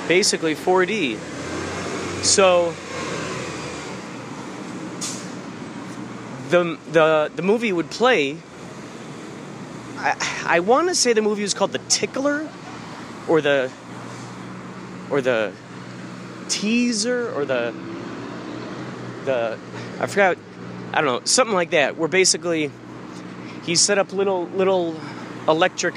Basically 0.07 0.55
4D. 0.55 1.17
So 2.23 2.73
the 6.49 6.77
the 6.91 7.31
the 7.35 7.41
movie 7.41 7.73
would 7.73 7.89
play 7.89 8.37
I, 9.97 10.45
I 10.45 10.59
want 10.59 10.89
to 10.89 10.95
say 10.95 11.13
the 11.13 11.21
movie 11.21 11.41
was 11.41 11.53
called 11.53 11.71
The 11.71 11.81
Tickler 11.89 12.47
or 13.27 13.41
the 13.41 13.71
or 15.09 15.21
the 15.21 15.53
teaser 16.49 17.31
or 17.33 17.45
the 17.45 17.73
the 19.25 19.57
I 19.99 20.07
forgot 20.07 20.37
I 20.93 21.01
don't 21.01 21.05
know 21.05 21.21
something 21.25 21.55
like 21.55 21.71
that 21.71 21.97
where 21.97 22.09
basically 22.09 22.69
he 23.65 23.75
set 23.75 23.97
up 23.97 24.13
little 24.13 24.45
little 24.47 24.95
electric 25.47 25.95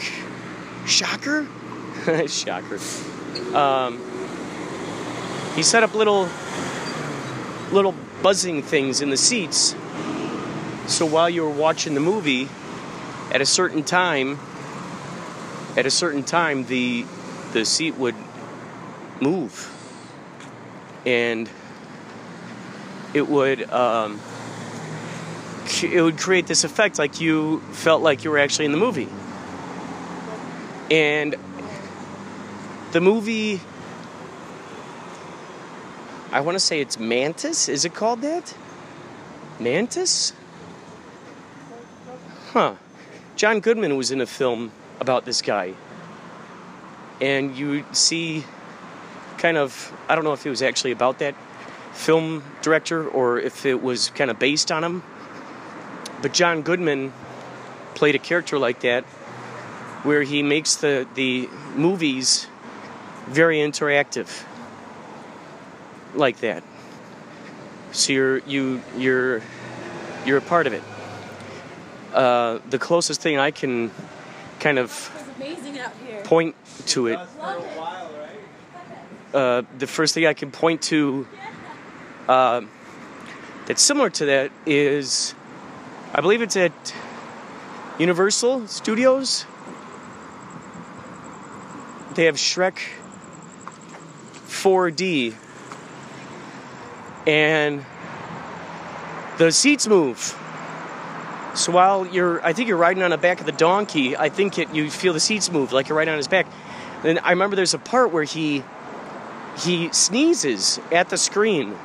shocker? 0.87 1.47
Shocker. 2.29 2.79
Um, 3.53 4.01
he 5.57 5.63
set 5.63 5.83
up 5.83 5.95
little 5.95 6.29
little 7.73 7.95
buzzing 8.23 8.63
things 8.63 9.01
in 9.01 9.11
the 9.11 9.17
seats. 9.17 9.75
So 10.87 11.05
while 11.05 11.29
you 11.29 11.43
were 11.43 11.51
watching 11.51 11.95
the 11.95 12.01
movie 12.01 12.49
at 13.33 13.41
a 13.41 13.47
certain 13.47 13.83
time 13.83 14.39
at 15.77 15.85
a 15.85 15.91
certain 15.91 16.23
time 16.23 16.65
the 16.67 17.05
the 17.53 17.65
seat 17.65 17.97
would 17.97 18.15
move. 19.21 19.73
And 21.05 21.51
it 23.15 23.29
would 23.29 23.69
um, 23.71 24.21
it 25.83 26.03
would 26.03 26.19
create 26.19 26.47
this 26.47 26.65
effect 26.65 26.99
like 26.99 27.21
you 27.21 27.61
felt 27.73 28.03
like 28.03 28.23
you 28.25 28.31
were 28.31 28.39
actually 28.39 28.67
in 28.67 28.73
the 28.73 28.79
movie 28.79 29.09
and 30.91 31.35
the 32.93 33.01
movie 33.01 33.61
i 36.33 36.41
want 36.41 36.55
to 36.55 36.61
say 36.61 36.81
it's 36.81 36.99
mantis 36.99 37.69
is 37.69 37.85
it 37.85 37.95
called 37.95 38.23
that? 38.23 38.55
Mantis? 39.59 40.35
Huh. 42.53 42.75
John 43.37 43.61
goodman 43.61 43.97
was 43.97 44.11
in 44.11 44.21
a 44.21 44.27
film 44.27 44.71
about 45.01 45.25
this 45.25 45.41
guy. 45.43 45.75
And 47.21 47.57
you 47.57 47.85
see 47.93 48.45
kind 49.39 49.59
of 49.59 49.93
i 50.09 50.15
don't 50.15 50.25
know 50.25 50.33
if 50.33 50.47
it 50.47 50.51
was 50.51 50.63
actually 50.63 50.93
about 50.93 51.19
that 51.19 51.35
film 51.93 52.43
director 52.63 53.07
or 53.07 53.39
if 53.39 53.67
it 53.67 53.83
was 53.83 54.09
kind 54.11 54.31
of 54.31 54.39
based 54.39 54.71
on 54.71 54.85
him. 54.85 55.03
But 56.23 56.33
john 56.33 56.63
goodman 56.63 57.13
played 57.95 58.15
a 58.15 58.19
character 58.19 58.59
like 58.59 58.81
that 58.81 59.05
where 60.03 60.23
he 60.23 60.43
makes 60.43 60.77
the, 60.77 61.07
the 61.15 61.49
movies 61.75 62.47
very 63.27 63.59
interactive 63.59 64.45
like 66.15 66.39
that 66.41 66.63
so 67.93 68.13
you're 68.13 68.39
you 68.39 68.83
you're 68.97 69.43
you're 70.25 70.39
a 70.39 70.43
part 70.43 70.67
of 70.67 70.73
it 70.73 70.83
uh, 72.15 72.59
the 72.71 72.79
closest 72.79 73.21
thing 73.21 73.39
i 73.39 73.51
can 73.51 73.91
kind 74.61 74.79
of 74.79 75.11
point 76.25 76.55
to 76.87 77.09
it 77.09 77.19
uh, 79.37 79.63
the 79.79 79.87
first 79.87 80.15
thing 80.15 80.25
I 80.25 80.33
can 80.33 80.51
point 80.51 80.81
to 80.83 81.27
uh, 82.27 82.63
that's 83.67 83.83
similar 83.83 84.09
to 84.11 84.27
that 84.27 84.51
is, 84.65 85.35
I 86.15 86.23
believe 86.23 86.41
it's 86.41 86.57
at 86.57 86.73
Universal 87.99 88.69
Studios. 88.69 89.45
They 92.17 92.25
have 92.25 92.37
Shrek 92.37 92.79
4D, 94.47 95.35
and 97.27 97.85
the 99.37 99.53
seats 99.53 99.87
move. 99.87 100.35
So 101.55 101.73
while 101.73 102.07
you're, 102.07 102.43
I 102.43 102.55
think 102.55 102.69
you're 102.69 102.79
riding 102.79 103.03
on 103.03 103.11
the 103.11 103.19
back 103.19 103.41
of 103.41 103.45
the 103.45 103.53
donkey, 103.53 104.17
I 104.17 104.31
think 104.31 104.59
it, 104.59 104.71
you 104.75 104.91
feel 104.91 105.13
the 105.13 105.21
seats 105.21 105.53
move 105.53 105.75
like 105.75 105.91
you're 105.91 105.99
riding 105.99 106.13
on 106.13 106.17
his 106.17 106.27
back. 106.27 106.47
And 107.05 107.19
I 107.19 107.33
remember 107.33 107.55
there's 107.55 107.75
a 107.75 107.79
part 107.79 108.13
where 108.13 108.25
he 108.25 108.65
he 109.59 109.93
sneezes 109.93 110.81
at 110.91 111.11
the 111.11 111.19
screen 111.19 111.77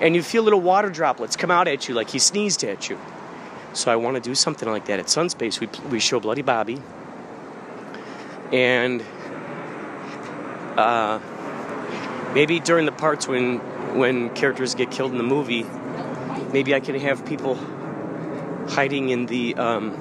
and 0.00 0.16
you 0.16 0.22
feel 0.24 0.42
little 0.42 0.60
water 0.60 0.90
droplets 0.90 1.36
come 1.36 1.52
out 1.52 1.68
at 1.68 1.88
you 1.88 1.94
like 1.94 2.10
he 2.10 2.18
sneezed 2.18 2.64
at 2.64 2.90
you. 2.90 2.98
So 3.72 3.92
I 3.92 3.96
want 3.96 4.16
to 4.16 4.20
do 4.20 4.34
something 4.34 4.68
like 4.68 4.86
that 4.86 4.98
at 4.98 5.06
Sunspace. 5.06 5.60
We, 5.60 5.68
we 5.90 6.00
show 6.00 6.18
Bloody 6.18 6.42
Bobby 6.42 6.82
and 8.52 9.02
uh, 10.78 11.20
maybe 12.34 12.60
during 12.60 12.86
the 12.86 12.92
parts 12.92 13.26
when 13.26 13.58
when 13.98 14.30
characters 14.30 14.74
get 14.74 14.90
killed 14.90 15.12
in 15.12 15.18
the 15.18 15.24
movie, 15.24 15.66
maybe 16.52 16.74
I 16.74 16.80
can 16.80 16.94
have 17.00 17.26
people 17.26 17.56
hiding 18.68 19.08
in 19.08 19.26
the 19.26 19.56
um, 19.56 19.94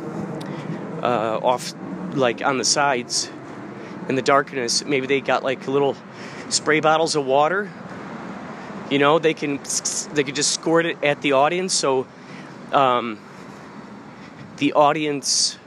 uh, 1.02 1.40
off 1.42 1.74
like 2.14 2.44
on 2.44 2.58
the 2.58 2.66
sides 2.66 3.30
in 4.08 4.16
the 4.16 4.22
darkness. 4.22 4.86
Maybe 4.86 5.08
they 5.08 5.22
got 5.22 5.44
like 5.44 5.68
little 5.68 5.96
spray 6.50 6.80
bottles 6.80 7.16
of 7.16 7.26
water. 7.26 7.72
You 8.90 9.00
know, 9.00 9.20
they 9.20 9.34
can 9.34 9.60
they 10.14 10.24
could 10.24 10.36
just 10.36 10.52
squirt 10.54 10.86
it 10.86 11.04
at 11.04 11.22
the 11.22 11.34
audience, 11.34 11.74
so 11.74 12.08
um, 12.72 13.20
the 14.58 14.74
audience, 14.74 15.58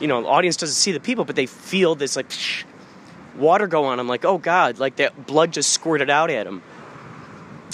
you 0.00 0.06
know, 0.06 0.22
the 0.22 0.28
audience 0.28 0.56
doesn't 0.56 0.74
see 0.74 0.92
the 0.92 1.00
people, 1.00 1.24
but 1.24 1.36
they 1.36 1.46
feel 1.46 1.94
this 1.94 2.16
like 2.16 2.30
water 3.38 3.66
go 3.66 3.84
on 3.84 3.98
them, 3.98 4.08
like 4.08 4.24
oh 4.24 4.38
god, 4.38 4.78
like 4.78 4.96
that 4.96 5.26
blood 5.26 5.52
just 5.52 5.72
squirted 5.72 6.10
out 6.10 6.30
at 6.30 6.46
him. 6.46 6.62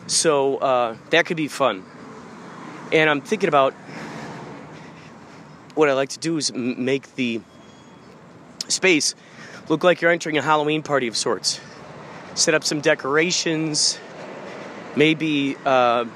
So 0.07 0.59
uh, 0.59 0.97
that 1.11 1.27
could 1.27 1.37
be 1.37 1.49
fun. 1.49 1.85
And 2.93 3.09
I'm 3.09 3.21
thinking 3.21 3.49
about 3.49 3.75
what 5.75 5.89
I 5.89 5.95
like 5.95 6.11
to 6.11 6.19
do 6.19 6.37
is 6.37 6.51
m- 6.51 6.85
make 6.85 7.15
the 7.15 7.41
space 8.69 9.15
look 9.69 9.85
like 9.85 10.01
you're 10.01 10.11
entering 10.11 10.37
a 10.37 10.43
Halloween 10.43 10.83
party 10.83 11.07
of 11.07 11.17
sorts 11.17 11.61
set 12.35 12.55
up 12.55 12.65
some 12.65 12.81
decorations. 12.81 13.99
Maybe, 14.97 15.57
uh, 15.65 16.07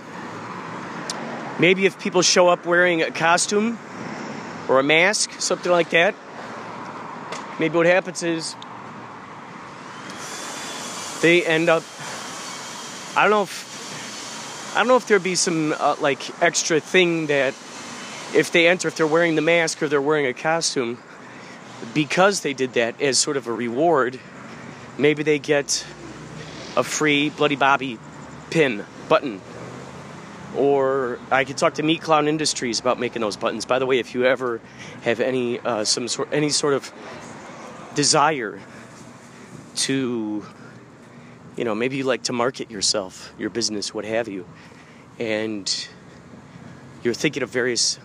maybe 1.58 1.86
if 1.86 1.98
people 2.00 2.22
show 2.22 2.48
up 2.48 2.66
wearing 2.66 3.02
a 3.02 3.10
costume 3.10 3.78
or 4.68 4.78
a 4.78 4.82
mask, 4.82 5.32
something 5.40 5.70
like 5.70 5.90
that. 5.90 6.14
Maybe 7.58 7.76
what 7.76 7.86
happens 7.86 8.22
is 8.22 8.54
they 11.26 11.44
end 11.44 11.68
up. 11.68 11.82
I 13.16 13.22
don't 13.22 13.30
know 13.30 13.42
if 13.42 14.76
I 14.76 14.78
don't 14.78 14.86
know 14.86 14.94
if 14.94 15.08
there'd 15.08 15.24
be 15.24 15.34
some 15.34 15.74
uh, 15.76 15.96
like 16.00 16.40
extra 16.40 16.78
thing 16.78 17.26
that 17.26 17.52
if 18.32 18.52
they 18.52 18.68
enter, 18.68 18.86
if 18.86 18.96
they're 18.96 19.08
wearing 19.08 19.34
the 19.34 19.42
mask 19.42 19.82
or 19.82 19.88
they're 19.88 20.00
wearing 20.00 20.26
a 20.26 20.32
costume, 20.32 20.98
because 21.94 22.42
they 22.42 22.52
did 22.52 22.74
that 22.74 23.00
as 23.02 23.18
sort 23.18 23.36
of 23.36 23.48
a 23.48 23.52
reward, 23.52 24.20
maybe 24.98 25.24
they 25.24 25.40
get 25.40 25.84
a 26.76 26.84
free 26.84 27.30
Bloody 27.30 27.56
Bobby 27.56 27.98
pin 28.50 28.84
button. 29.08 29.40
Or 30.56 31.18
I 31.32 31.42
could 31.42 31.56
talk 31.56 31.74
to 31.74 31.82
Meat 31.82 32.02
Clown 32.02 32.28
Industries 32.28 32.78
about 32.78 33.00
making 33.00 33.20
those 33.20 33.36
buttons. 33.36 33.64
By 33.66 33.80
the 33.80 33.86
way, 33.86 33.98
if 33.98 34.14
you 34.14 34.26
ever 34.26 34.60
have 35.02 35.18
any 35.18 35.58
uh, 35.58 35.82
some 35.82 36.06
sort 36.06 36.28
any 36.30 36.50
sort 36.50 36.74
of 36.74 36.92
desire 37.96 38.60
to, 39.76 40.46
you 41.56 41.64
know, 41.64 41.74
maybe 41.74 41.96
you 41.96 42.04
like 42.04 42.24
to 42.24 42.32
market 42.32 42.70
yourself, 42.70 43.32
your 43.38 43.50
business, 43.50 43.94
what 43.94 44.04
have 44.04 44.28
you, 44.28 44.46
and 45.18 45.88
you're 47.02 47.14
thinking 47.14 47.42
of 47.42 47.48
various 47.48 47.98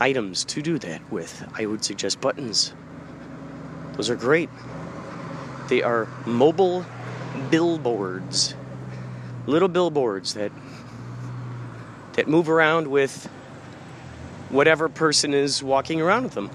items 0.00 0.44
to 0.44 0.62
do 0.62 0.78
that 0.78 1.02
with, 1.12 1.46
I 1.54 1.66
would 1.66 1.84
suggest 1.84 2.20
buttons. 2.20 2.72
Those 3.92 4.08
are 4.08 4.16
great. 4.16 4.48
They 5.68 5.82
are 5.82 6.08
mobile 6.24 6.86
billboards, 7.50 8.54
little 9.46 9.68
billboards 9.68 10.34
that 10.34 10.52
that 12.14 12.26
move 12.26 12.50
around 12.50 12.88
with 12.88 13.26
whatever 14.48 14.88
person 14.88 15.32
is 15.32 15.62
walking 15.62 16.00
around 16.00 16.24
with 16.24 16.34
them. 16.34 16.50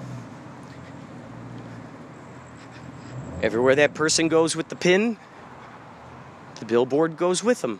Everywhere 3.41 3.76
that 3.76 3.93
person 3.93 4.28
goes 4.28 4.56
with 4.56 4.68
the 4.70 4.76
pin, 4.76 5.18
the 6.60 6.66
billboard 6.66 7.18
goes 7.18 7.43
with 7.43 7.62
them. 7.62 7.80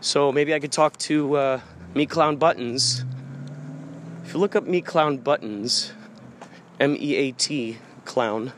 So 0.00 0.30
maybe 0.32 0.54
I 0.54 0.60
could 0.60 0.72
talk 0.72 0.96
to 0.98 1.36
uh, 1.36 1.60
Meat 1.94 2.10
Clown 2.10 2.36
Buttons. 2.36 3.04
If 4.24 4.34
you 4.34 4.40
look 4.40 4.56
up 4.56 4.64
Meat 4.64 4.84
Clown 4.84 5.18
Buttons, 5.18 5.92
M 6.78 6.96
E 6.98 7.14
A 7.16 7.32
T 7.32 7.78
Clown, 8.04 8.52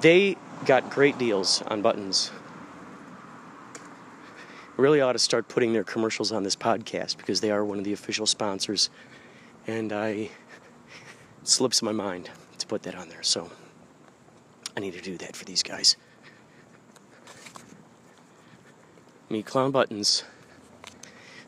they 0.00 0.36
got 0.64 0.90
great 0.90 1.18
deals 1.18 1.62
on 1.62 1.82
buttons. 1.82 2.30
really 4.76 5.00
ought 5.00 5.12
to 5.12 5.18
start 5.18 5.48
putting 5.48 5.72
their 5.72 5.84
commercials 5.84 6.32
on 6.32 6.42
this 6.42 6.56
podcast 6.56 7.16
because 7.16 7.40
they 7.40 7.50
are 7.50 7.64
one 7.64 7.78
of 7.78 7.84
the 7.84 7.92
official 7.92 8.26
sponsors. 8.26 8.90
And 9.66 9.92
I 9.92 10.08
it 10.08 10.30
slips 11.44 11.82
my 11.82 11.92
mind 11.92 12.30
to 12.58 12.66
put 12.66 12.82
that 12.82 12.94
on 12.94 13.08
there. 13.08 13.22
So 13.22 13.50
I 14.76 14.80
need 14.80 14.94
to 14.94 15.00
do 15.00 15.16
that 15.18 15.34
for 15.34 15.44
these 15.44 15.62
guys. 15.62 15.96
Meat 19.28 19.44
Clown 19.44 19.72
buttons. 19.72 20.22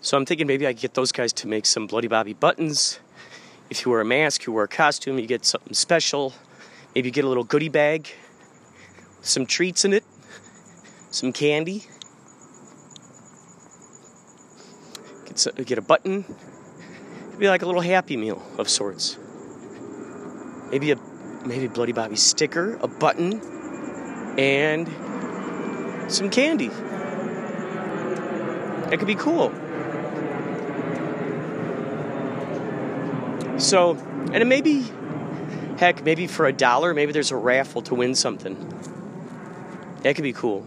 So 0.01 0.17
I'm 0.17 0.27
thinking 0.27 0.47
maybe 0.47 0.67
I 0.67 0.73
could 0.73 0.83
get 0.83 0.95
those 0.95 1.13
guys 1.13 1.33
to 1.35 1.47
make 1.47 1.65
some 1.65 1.87
Bloody 1.87 2.09
Bobby 2.09 2.33
buttons. 2.33 2.99
If 3.71 3.85
you 3.85 3.93
wear 3.93 4.01
a 4.01 4.05
mask, 4.05 4.47
you 4.47 4.53
wear 4.53 4.65
a 4.65 4.69
costume, 4.69 5.19
you 5.19 5.27
get 5.27 5.45
something 5.45 5.75
special. 5.75 6.33
Maybe 6.95 7.09
you 7.09 7.13
get 7.13 7.25
a 7.25 7.29
little 7.29 7.45
goodie 7.45 7.69
bag, 7.69 8.09
some 9.21 9.47
treats 9.47 9.85
in 9.85 9.93
it, 9.93 10.05
some 11.11 11.33
candy. 11.33 11.85
Get, 15.27 15.39
so- 15.39 15.53
get 15.53 15.79
a 15.79 15.83
button. 15.83 16.25
It'd 17.29 17.39
be 17.39 17.49
like 17.49 17.63
a 17.63 17.67
little 17.67 17.83
happy 17.83 18.17
meal 18.17 18.43
of 18.59 18.69
sorts. 18.69 19.19
Maybe 20.71 20.91
a 20.91 20.97
maybe 21.47 21.69
Bloody 21.69 21.93
Bobby 21.93 22.17
sticker, 22.17 22.77
a 22.83 22.89
button, 22.89 23.41
and 24.39 24.89
some 26.11 26.31
candy. 26.31 26.71
That 28.89 28.99
could 28.99 29.07
be 29.07 29.15
cool. 29.15 29.51
So, 33.59 33.97
and 34.33 34.37
it 34.37 34.47
maybe, 34.47 34.87
heck, 35.79 36.05
maybe 36.05 36.27
for 36.27 36.47
a 36.47 36.53
dollar, 36.53 36.95
maybe 36.95 37.13
there's 37.13 37.31
a 37.31 37.37
raffle 37.37 37.83
to 37.83 37.95
win 37.95 38.15
something. 38.15 38.57
That 40.03 40.15
could 40.15 40.23
be 40.23 40.33
cool. 40.33 40.67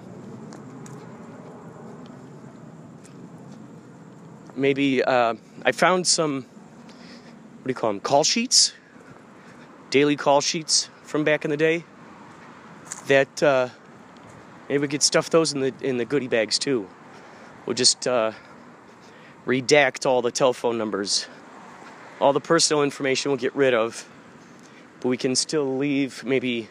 Maybe 4.56 5.04
uh, 5.04 5.36
I 5.66 5.72
found 5.72 6.06
some, 6.06 6.44
what 6.44 7.66
do 7.66 7.70
you 7.70 7.76
call 7.76 7.92
them, 7.92 8.02
call 8.02 8.24
sheets? 8.24 8.74
Daily 9.90 10.16
call 10.16 10.42
sheets 10.42 10.90
from 11.04 11.24
back 11.24 11.44
in 11.44 11.50
the 11.50 11.58
day. 11.58 11.86
That 13.08 13.42
uh, 13.42 13.70
maybe 14.70 14.82
we 14.82 14.88
could 14.90 15.02
stuff 15.02 15.30
those 15.30 15.54
in 15.54 15.62
the 15.62 15.74
in 15.82 15.98
the 15.98 16.06
goodie 16.06 16.28
bags 16.28 16.60
too. 16.60 16.88
We'll 17.66 17.76
just 17.76 18.08
uh, 18.08 18.32
redact 19.46 20.06
all 20.06 20.22
the 20.22 20.32
telephone 20.32 20.78
numbers 20.78 21.28
all 22.22 22.34
the 22.34 22.40
personal 22.40 22.84
information 22.84 23.32
we'll 23.32 23.40
get 23.40 23.56
rid 23.56 23.74
of, 23.74 24.08
but 25.00 25.10
we 25.10 25.18
can 25.18 25.36
still 25.36 25.78
leave 25.78 26.24
maybe, 26.24 26.70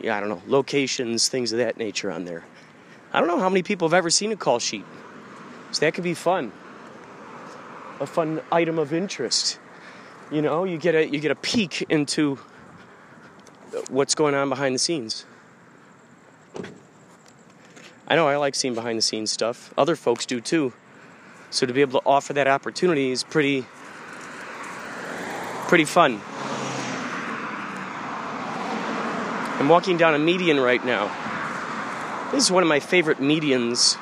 yeah, 0.00 0.16
I 0.16 0.20
don't 0.20 0.28
know, 0.28 0.40
locations, 0.46 1.28
things 1.28 1.52
of 1.52 1.58
that 1.58 1.76
nature 1.76 2.10
on 2.10 2.24
there. 2.24 2.44
I 3.12 3.18
don't 3.18 3.28
know 3.28 3.40
how 3.40 3.48
many 3.48 3.64
people 3.64 3.88
have 3.88 3.94
ever 3.94 4.08
seen 4.08 4.30
a 4.30 4.36
call 4.36 4.60
sheet, 4.60 4.84
so 5.72 5.80
that 5.80 5.94
could 5.94 6.04
be 6.04 6.14
fun. 6.14 6.52
A 8.00 8.06
fun 8.06 8.40
item 8.50 8.78
of 8.78 8.92
interest. 8.92 9.58
You 10.30 10.40
know, 10.40 10.64
you 10.64 10.78
get 10.78 10.94
a 10.94 11.06
you 11.06 11.20
get 11.20 11.30
a 11.30 11.36
peek 11.36 11.82
into 11.90 12.36
what's 13.90 14.14
going 14.14 14.34
on 14.34 14.48
behind 14.48 14.74
the 14.74 14.78
scenes. 14.78 15.26
I 18.08 18.16
know 18.16 18.28
I 18.28 18.36
like 18.36 18.54
seeing 18.54 18.74
behind 18.74 18.98
the 18.98 19.02
scenes 19.02 19.30
stuff. 19.30 19.72
Other 19.78 19.96
folks 19.96 20.26
do 20.26 20.40
too. 20.40 20.72
So 21.50 21.66
to 21.66 21.72
be 21.72 21.80
able 21.80 22.00
to 22.00 22.06
offer 22.06 22.32
that 22.32 22.48
opportunity 22.48 23.10
is 23.10 23.24
pretty 23.24 23.66
pretty 25.68 25.84
fun. 25.84 26.20
I'm 29.58 29.68
walking 29.68 29.96
down 29.96 30.14
a 30.14 30.18
median 30.18 30.58
right 30.60 30.84
now. 30.84 31.10
This 32.32 32.44
is 32.44 32.50
one 32.50 32.62
of 32.62 32.68
my 32.68 32.80
favorite 32.80 33.18
medians 33.18 33.96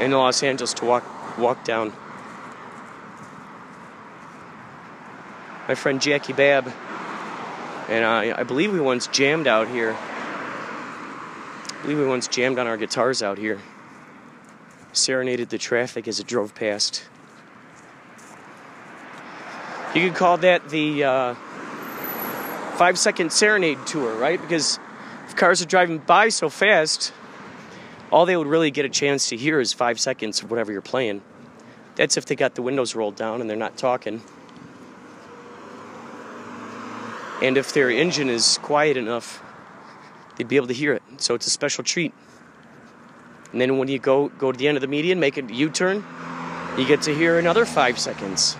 in 0.00 0.12
Los 0.12 0.42
Angeles 0.42 0.72
to 0.74 0.84
walk 0.84 1.38
walk 1.38 1.64
down. 1.64 1.92
My 5.66 5.74
friend 5.74 6.00
Jackie 6.00 6.32
Babb 6.32 6.72
and 7.88 8.04
I, 8.04 8.40
I 8.40 8.42
believe 8.42 8.72
we 8.72 8.80
once 8.80 9.06
jammed 9.06 9.46
out 9.46 9.68
here. 9.68 9.96
I 11.78 11.82
believe 11.82 11.98
we 11.98 12.06
once 12.06 12.26
jammed 12.26 12.58
on 12.58 12.66
our 12.66 12.76
guitars 12.76 13.22
out 13.22 13.38
here. 13.38 13.60
Serenaded 14.92 15.48
the 15.48 15.58
traffic 15.58 16.08
as 16.08 16.18
it 16.18 16.26
drove 16.26 16.54
past. 16.54 17.04
You 19.94 20.08
could 20.08 20.16
call 20.16 20.38
that 20.38 20.68
the 20.70 21.04
uh, 21.04 21.34
five 22.76 22.98
second 22.98 23.32
serenade 23.32 23.78
tour, 23.86 24.14
right? 24.18 24.40
Because 24.40 24.78
if 25.28 25.36
cars 25.36 25.62
are 25.62 25.66
driving 25.66 25.98
by 25.98 26.30
so 26.30 26.48
fast, 26.48 27.12
all 28.10 28.26
they 28.26 28.36
would 28.36 28.46
really 28.46 28.70
get 28.70 28.84
a 28.84 28.88
chance 28.88 29.28
to 29.28 29.36
hear 29.36 29.60
is 29.60 29.72
five 29.72 30.00
seconds 30.00 30.42
of 30.42 30.50
whatever 30.50 30.72
you're 30.72 30.82
playing. 30.82 31.22
That's 31.94 32.16
if 32.16 32.26
they 32.26 32.34
got 32.34 32.54
the 32.54 32.62
windows 32.62 32.94
rolled 32.94 33.16
down 33.16 33.40
and 33.40 33.48
they're 33.48 33.56
not 33.56 33.76
talking. 33.76 34.20
And 37.40 37.56
if 37.56 37.72
their 37.72 37.88
engine 37.88 38.28
is 38.28 38.58
quiet 38.58 38.96
enough, 38.96 39.42
they'd 40.38 40.48
be 40.48 40.56
able 40.56 40.68
to 40.68 40.74
hear 40.74 40.94
it. 40.94 41.02
So 41.18 41.34
it's 41.34 41.46
a 41.46 41.50
special 41.50 41.84
treat. 41.84 42.14
And 43.52 43.60
then 43.60 43.76
when 43.76 43.88
you 43.88 43.98
go 43.98 44.28
go 44.28 44.52
to 44.52 44.58
the 44.58 44.68
end 44.68 44.76
of 44.76 44.80
the 44.80 44.88
median, 44.88 45.20
make 45.20 45.36
a 45.36 45.42
U-turn, 45.42 46.04
you 46.78 46.86
get 46.86 47.02
to 47.02 47.14
hear 47.14 47.38
another 47.38 47.64
five 47.66 47.98
seconds. 47.98 48.56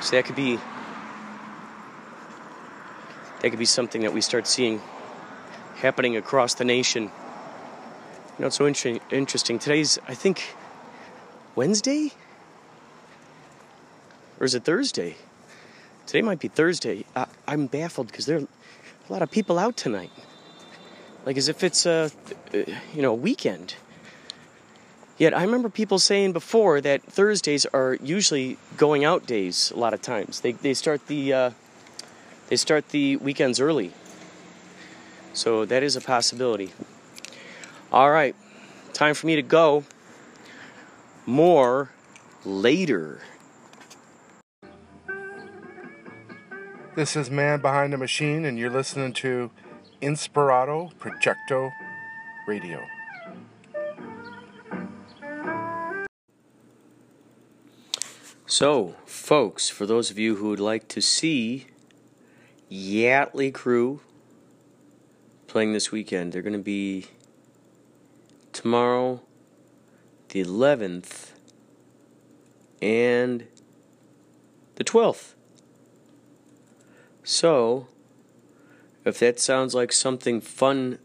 So 0.00 0.16
that 0.16 0.24
could 0.24 0.36
be 0.36 0.58
that 3.40 3.50
could 3.50 3.58
be 3.58 3.64
something 3.64 4.02
that 4.02 4.12
we 4.12 4.20
start 4.20 4.46
seeing 4.46 4.80
happening 5.76 6.16
across 6.16 6.54
the 6.54 6.64
nation. 6.64 7.04
You 7.04 7.10
know, 8.40 8.46
it's 8.48 8.56
so 8.56 8.66
inter- 8.66 8.98
interesting. 9.10 9.58
Today's, 9.58 9.98
I 10.08 10.14
think, 10.14 10.56
Wednesday? 11.54 12.12
Or 14.40 14.46
is 14.46 14.54
it 14.54 14.64
Thursday? 14.64 15.16
Today 16.08 16.22
might 16.22 16.40
be 16.40 16.48
Thursday. 16.48 17.04
I- 17.14 17.26
I'm 17.46 17.66
baffled 17.66 18.06
because 18.06 18.24
there 18.24 18.38
are 18.38 18.40
a 18.40 19.12
lot 19.12 19.20
of 19.20 19.30
people 19.30 19.58
out 19.58 19.76
tonight. 19.76 20.10
Like 21.26 21.36
as 21.36 21.50
if 21.50 21.62
it's 21.62 21.84
a, 21.84 22.10
you 22.94 23.02
know, 23.02 23.12
weekend. 23.12 23.74
Yet 25.18 25.36
I 25.36 25.42
remember 25.42 25.68
people 25.68 25.98
saying 25.98 26.32
before 26.32 26.80
that 26.80 27.02
Thursdays 27.02 27.66
are 27.66 27.98
usually 28.02 28.56
going 28.78 29.04
out 29.04 29.26
days. 29.26 29.70
A 29.70 29.76
lot 29.76 29.92
of 29.92 30.00
times 30.00 30.40
they 30.40 30.52
they 30.52 30.72
start 30.72 31.08
the 31.08 31.30
uh, 31.34 31.50
they 32.48 32.56
start 32.56 32.88
the 32.88 33.16
weekends 33.18 33.60
early. 33.60 33.92
So 35.34 35.66
that 35.66 35.82
is 35.82 35.94
a 35.94 36.00
possibility. 36.00 36.72
All 37.92 38.10
right, 38.10 38.34
time 38.94 39.12
for 39.12 39.26
me 39.26 39.36
to 39.36 39.42
go. 39.42 39.84
More 41.26 41.90
later. 42.46 43.20
This 46.98 47.14
is 47.14 47.30
Man 47.30 47.60
Behind 47.60 47.92
the 47.92 47.96
Machine, 47.96 48.44
and 48.44 48.58
you're 48.58 48.68
listening 48.68 49.12
to 49.12 49.52
Inspirato 50.02 50.92
Projecto 50.94 51.70
Radio. 52.48 52.84
So, 58.46 58.96
folks, 59.06 59.68
for 59.68 59.86
those 59.86 60.10
of 60.10 60.18
you 60.18 60.34
who 60.34 60.48
would 60.48 60.58
like 60.58 60.88
to 60.88 61.00
see 61.00 61.68
Yachtley 62.68 63.54
Crew 63.54 64.00
playing 65.46 65.74
this 65.74 65.92
weekend, 65.92 66.32
they're 66.32 66.42
going 66.42 66.52
to 66.52 66.58
be 66.58 67.06
tomorrow, 68.52 69.22
the 70.30 70.42
11th, 70.42 71.30
and 72.82 73.46
the 74.74 74.82
12th. 74.82 75.34
So, 77.30 77.88
if 79.04 79.18
that 79.18 79.38
sounds 79.38 79.74
like 79.74 79.92
something 79.92 80.40
fun 80.40 80.98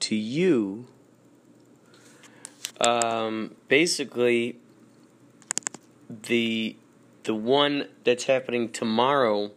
to 0.00 0.16
you, 0.16 0.88
um, 2.80 3.54
basically, 3.68 4.56
the 6.10 6.74
the 7.22 7.34
one 7.36 7.86
that's 8.02 8.24
happening 8.24 8.72
tomorrow, 8.72 9.52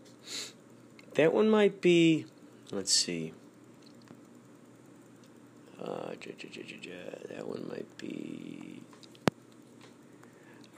that 1.16 1.34
one 1.34 1.50
might 1.50 1.82
be. 1.82 2.28
Let's 2.72 2.94
see. 2.94 3.34
Uh, 5.84 6.12
ja, 6.22 6.34
ja, 6.38 6.62
ja, 6.84 7.36
that 7.36 7.48
one 7.48 7.68
might 7.68 7.98
be. 7.98 8.84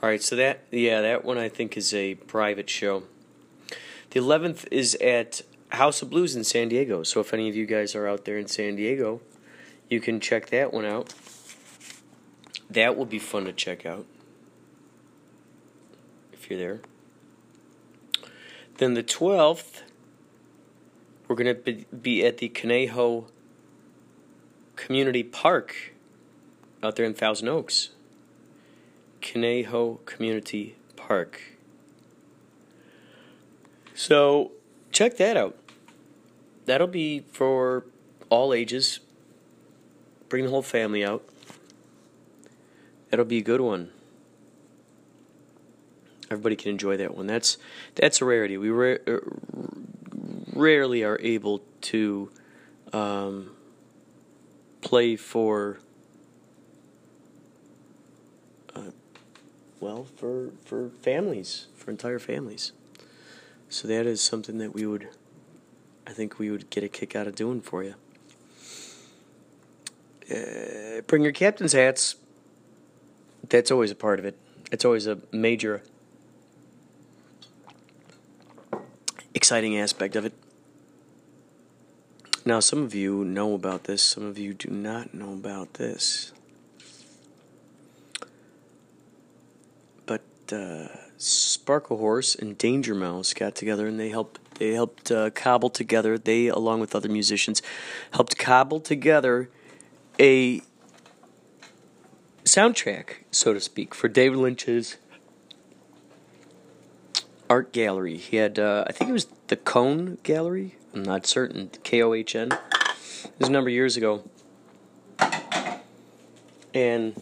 All 0.02 0.08
right, 0.08 0.22
so 0.22 0.36
that 0.36 0.60
yeah, 0.70 1.02
that 1.02 1.22
one 1.22 1.36
I 1.36 1.50
think 1.50 1.76
is 1.76 1.92
a 1.92 2.14
private 2.14 2.70
show. 2.70 3.02
The 4.14 4.20
11th 4.20 4.68
is 4.70 4.94
at 5.00 5.42
House 5.70 6.00
of 6.00 6.08
Blues 6.08 6.36
in 6.36 6.44
San 6.44 6.68
Diego. 6.68 7.02
So 7.02 7.18
if 7.18 7.34
any 7.34 7.48
of 7.48 7.56
you 7.56 7.66
guys 7.66 7.96
are 7.96 8.06
out 8.06 8.26
there 8.26 8.38
in 8.38 8.46
San 8.46 8.76
Diego, 8.76 9.20
you 9.90 10.00
can 10.00 10.20
check 10.20 10.50
that 10.50 10.72
one 10.72 10.84
out. 10.84 11.12
That 12.70 12.96
will 12.96 13.06
be 13.06 13.18
fun 13.18 13.44
to 13.46 13.52
check 13.52 13.84
out 13.84 14.06
if 16.32 16.48
you're 16.48 16.60
there. 16.60 16.80
Then 18.76 18.94
the 18.94 19.02
12th 19.02 19.82
we're 21.26 21.34
going 21.34 21.56
to 21.56 21.84
be, 21.92 22.24
at 22.24 22.38
the 22.38 22.50
Conejo 22.50 23.26
Community 24.76 25.24
Park 25.24 25.92
out 26.84 26.94
there 26.94 27.04
in 27.04 27.14
Thousand 27.14 27.48
Oaks. 27.48 27.88
Conejo 29.20 29.98
Community 30.04 30.76
Park. 30.94 31.53
So 33.94 34.52
check 34.90 35.16
that 35.18 35.36
out. 35.36 35.56
That'll 36.66 36.86
be 36.86 37.20
for 37.20 37.84
all 38.28 38.52
ages. 38.52 39.00
Bring 40.28 40.44
the 40.44 40.50
whole 40.50 40.62
family 40.62 41.04
out. 41.04 41.24
That'll 43.10 43.24
be 43.24 43.38
a 43.38 43.42
good 43.42 43.60
one. 43.60 43.90
Everybody 46.30 46.56
can 46.56 46.70
enjoy 46.70 46.96
that 46.96 47.16
one. 47.16 47.26
That's 47.26 47.58
that's 47.94 48.20
a 48.20 48.24
rarity. 48.24 48.56
We 48.56 48.70
ra- 48.70 48.96
uh, 49.06 49.18
rarely 50.52 51.04
are 51.04 51.20
able 51.20 51.62
to 51.82 52.30
um, 52.92 53.50
play 54.80 55.14
for 55.14 55.78
uh, 58.74 58.90
well 59.80 60.06
for 60.16 60.50
for 60.64 60.88
families 61.02 61.66
for 61.76 61.90
entire 61.90 62.18
families. 62.18 62.72
So 63.74 63.88
that 63.88 64.06
is 64.06 64.20
something 64.20 64.58
that 64.58 64.72
we 64.72 64.86
would, 64.86 65.08
I 66.06 66.12
think 66.12 66.38
we 66.38 66.48
would 66.48 66.70
get 66.70 66.84
a 66.84 66.88
kick 66.88 67.16
out 67.16 67.26
of 67.26 67.34
doing 67.34 67.60
for 67.60 67.82
you. 67.82 67.96
Uh, 70.30 71.00
bring 71.08 71.24
your 71.24 71.32
captain's 71.32 71.72
hats. 71.72 72.14
That's 73.48 73.72
always 73.72 73.90
a 73.90 73.96
part 73.96 74.20
of 74.20 74.26
it. 74.26 74.38
It's 74.70 74.84
always 74.84 75.08
a 75.08 75.18
major, 75.32 75.82
exciting 79.34 79.76
aspect 79.76 80.14
of 80.14 80.24
it. 80.24 80.34
Now, 82.44 82.60
some 82.60 82.84
of 82.84 82.94
you 82.94 83.24
know 83.24 83.54
about 83.54 83.84
this, 83.84 84.04
some 84.04 84.24
of 84.24 84.38
you 84.38 84.54
do 84.54 84.70
not 84.70 85.12
know 85.14 85.32
about 85.32 85.74
this. 85.74 86.32
But 90.06 90.22
uh, 90.52 90.86
Sparklehorse 91.64 92.38
and 92.38 92.58
Danger 92.58 92.94
Mouse 92.94 93.32
got 93.32 93.54
together 93.54 93.86
and 93.86 93.98
they 93.98 94.10
helped 94.10 94.40
they 94.56 94.72
helped 94.72 95.10
uh, 95.10 95.30
cobble 95.30 95.70
together. 95.70 96.16
They, 96.16 96.46
along 96.46 96.80
with 96.80 96.94
other 96.94 97.08
musicians, 97.08 97.60
helped 98.12 98.38
cobble 98.38 98.78
together 98.78 99.50
a 100.20 100.60
soundtrack, 102.44 103.24
so 103.32 103.52
to 103.52 103.60
speak, 103.60 103.94
for 103.94 104.06
David 104.06 104.38
Lynch's 104.38 104.96
art 107.50 107.72
gallery. 107.72 108.16
He 108.16 108.36
had, 108.36 108.60
uh, 108.60 108.84
I 108.86 108.92
think 108.92 109.10
it 109.10 109.12
was 109.12 109.26
the 109.48 109.56
Kohn 109.56 110.18
Gallery. 110.22 110.76
I'm 110.94 111.02
not 111.02 111.26
certain. 111.26 111.70
K 111.82 112.00
O 112.00 112.14
H 112.14 112.36
N. 112.36 112.52
It 112.52 113.32
was 113.38 113.48
a 113.48 113.52
number 113.52 113.70
of 113.70 113.74
years 113.74 113.96
ago, 113.96 114.22
and 116.72 117.20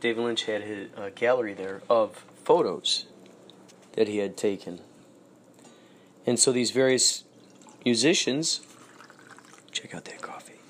David 0.00 0.22
Lynch 0.22 0.44
had 0.44 0.62
his 0.62 0.88
uh, 0.96 1.10
gallery 1.14 1.54
there 1.54 1.82
of 1.90 2.24
photos 2.44 3.06
that 3.92 4.08
he 4.08 4.18
had 4.18 4.36
taken. 4.36 4.80
And 6.26 6.38
so 6.38 6.52
these 6.52 6.70
various 6.70 7.24
musicians, 7.84 8.60
check 9.72 9.94
out 9.94 10.04
that 10.04 10.22
coffee. 10.22 10.60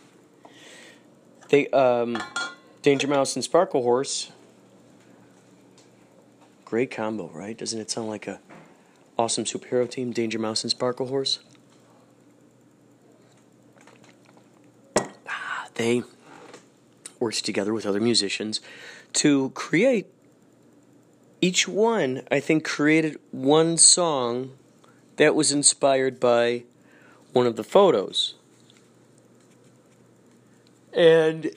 They, 1.49 1.69
um, 1.69 2.23
Danger 2.83 3.09
Mouse 3.09 3.37
and 3.37 3.45
Sparklehorse, 3.45 4.31
great 6.65 6.91
combo, 6.91 7.29
right? 7.35 7.57
Doesn't 7.57 7.81
it 7.81 7.91
sound 7.91 8.09
like 8.09 8.27
a 8.27 8.41
awesome 9.19 9.45
superhero 9.45 9.89
team, 9.91 10.13
Danger 10.13 10.39
Mouse 10.39 10.63
and 10.63 10.73
Sparklehorse? 10.73 11.39
Ah, 15.27 15.67
they 15.75 16.03
worked 17.21 17.45
together 17.45 17.73
with 17.73 17.87
other 17.87 18.01
musicians 18.01 18.61
to 19.13 19.51
create 19.51 20.07
each 21.41 21.69
one 21.69 22.23
i 22.31 22.41
think 22.41 22.65
created 22.65 23.17
one 23.31 23.77
song 23.77 24.51
that 25.19 25.35
was 25.35 25.53
inspired 25.53 26.19
by 26.19 26.63
one 27.33 27.47
of 27.47 27.57
the 27.57 27.65
photos. 27.65 28.35
And 30.93 31.51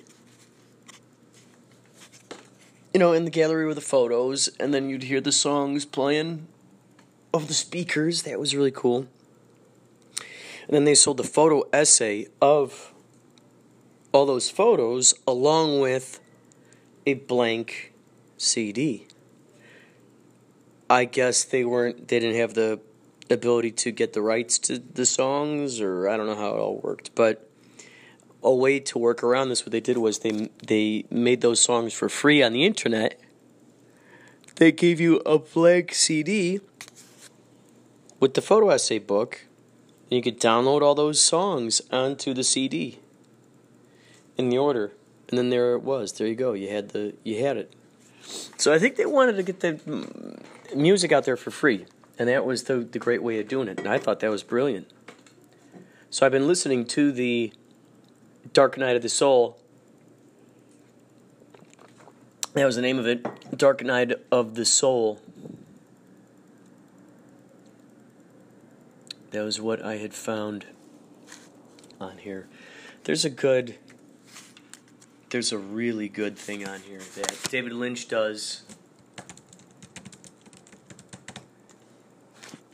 you 2.94 3.00
know 3.00 3.14
in 3.14 3.24
the 3.24 3.32
gallery 3.32 3.66
were 3.66 3.74
the 3.74 3.82
photos 3.82 4.50
and 4.60 4.74
then 4.74 4.90
you'd 4.90 5.04
hear 5.04 5.22
the 5.22 5.32
songs 5.32 5.86
playing 5.86 6.48
over 7.34 7.46
the 7.46 7.54
speakers. 7.54 8.24
That 8.24 8.40
was 8.40 8.56
really 8.56 8.72
cool. 8.72 9.08
And 10.68 10.76
then 10.76 10.84
they 10.84 10.96
sold 10.96 11.18
the 11.18 11.24
photo 11.24 11.64
essay 11.72 12.28
of 12.42 12.91
all 14.12 14.26
those 14.26 14.50
photos 14.50 15.14
along 15.28 15.80
with 15.80 16.20
a 17.06 17.16
blank 17.16 17.94
CD. 18.38 19.08
I 20.90 21.06
guess 21.06 21.44
they 21.44 21.64
weren't 21.64 22.10
they 22.10 22.20
didn't 22.20 22.38
have 22.38 22.54
the 22.54 22.80
ability 23.30 23.72
to 23.72 23.92
get 23.92 24.14
the 24.14 24.22
rights 24.22 24.60
to 24.60 24.78
the 24.78 25.06
songs 25.06 25.80
or 25.80 26.10
I 26.10 26.18
don't 26.18 26.26
know 26.26 26.36
how 26.36 26.56
it 26.56 26.60
all 26.60 26.78
worked, 26.84 27.16
but 27.16 27.48
a 28.44 28.54
way 28.54 28.80
to 28.80 28.98
work 28.98 29.24
around 29.24 29.50
this 29.50 29.66
what 29.66 29.72
they 29.72 29.80
did 29.80 29.98
was 29.98 30.20
they 30.20 30.50
they 30.68 31.06
made 31.10 31.42
those 31.42 31.62
songs 31.62 31.94
for 31.94 32.10
free 32.10 32.44
on 32.44 32.54
the 32.54 32.66
internet. 32.66 33.20
They 34.56 34.72
gave 34.72 35.00
you 35.00 35.18
a 35.26 35.40
blank 35.40 35.94
CD 35.94 36.60
with 38.20 38.34
the 38.34 38.42
photo 38.42 38.70
essay 38.70 39.00
book 39.00 39.46
and 40.10 40.18
you 40.18 40.22
could 40.22 40.40
download 40.40 40.82
all 40.82 40.94
those 40.94 41.22
songs 41.22 41.82
onto 41.90 42.34
the 42.34 42.44
CD 42.44 43.01
in 44.42 44.50
the 44.50 44.58
order 44.58 44.92
and 45.32 45.38
then 45.38 45.50
there 45.50 45.74
it 45.74 45.82
was. 45.82 46.12
There 46.12 46.28
you 46.28 46.36
go. 46.36 46.54
You 46.54 46.70
had 46.70 46.90
the 46.90 47.16
you 47.24 47.44
had 47.44 47.58
it. 47.58 47.74
So 48.58 48.72
I 48.72 48.78
think 48.78 48.98
they 48.98 49.06
wanted 49.06 49.38
to 49.38 49.44
get 49.44 49.62
the 49.62 49.80
music 50.76 51.12
out 51.12 51.24
there 51.24 51.38
for 51.38 51.50
free, 51.50 51.86
and 52.20 52.30
that 52.30 52.46
was 52.46 52.66
the 52.66 52.76
the 52.76 53.00
great 53.00 53.24
way 53.24 53.40
of 53.40 53.48
doing 53.48 53.68
it. 53.68 53.80
And 53.80 53.88
I 53.88 53.98
thought 53.98 54.20
that 54.20 54.30
was 54.30 54.44
brilliant. 54.44 54.92
So 56.10 56.26
I've 56.26 56.32
been 56.32 56.48
listening 56.48 56.86
to 56.88 57.12
the 57.14 57.54
Dark 58.52 58.78
Night 58.78 58.98
of 58.98 59.02
the 59.02 59.10
Soul. 59.10 59.58
That 62.54 62.66
was 62.66 62.76
the 62.76 62.82
name 62.82 63.00
of 63.00 63.08
it, 63.08 63.26
Dark 63.58 63.82
Night 63.82 64.12
of 64.30 64.56
the 64.56 64.66
Soul. 64.66 65.22
That 69.32 69.46
was 69.46 69.62
what 69.62 69.82
I 69.82 69.96
had 69.96 70.14
found 70.14 70.66
on 72.02 72.18
here. 72.18 72.50
There's 73.06 73.24
a 73.24 73.30
good 73.30 73.78
there's 75.32 75.52
a 75.54 75.58
really 75.58 76.10
good 76.10 76.38
thing 76.38 76.68
on 76.68 76.82
here 76.82 77.00
that 77.16 77.40
David 77.50 77.72
Lynch 77.72 78.10
does. 78.10 78.64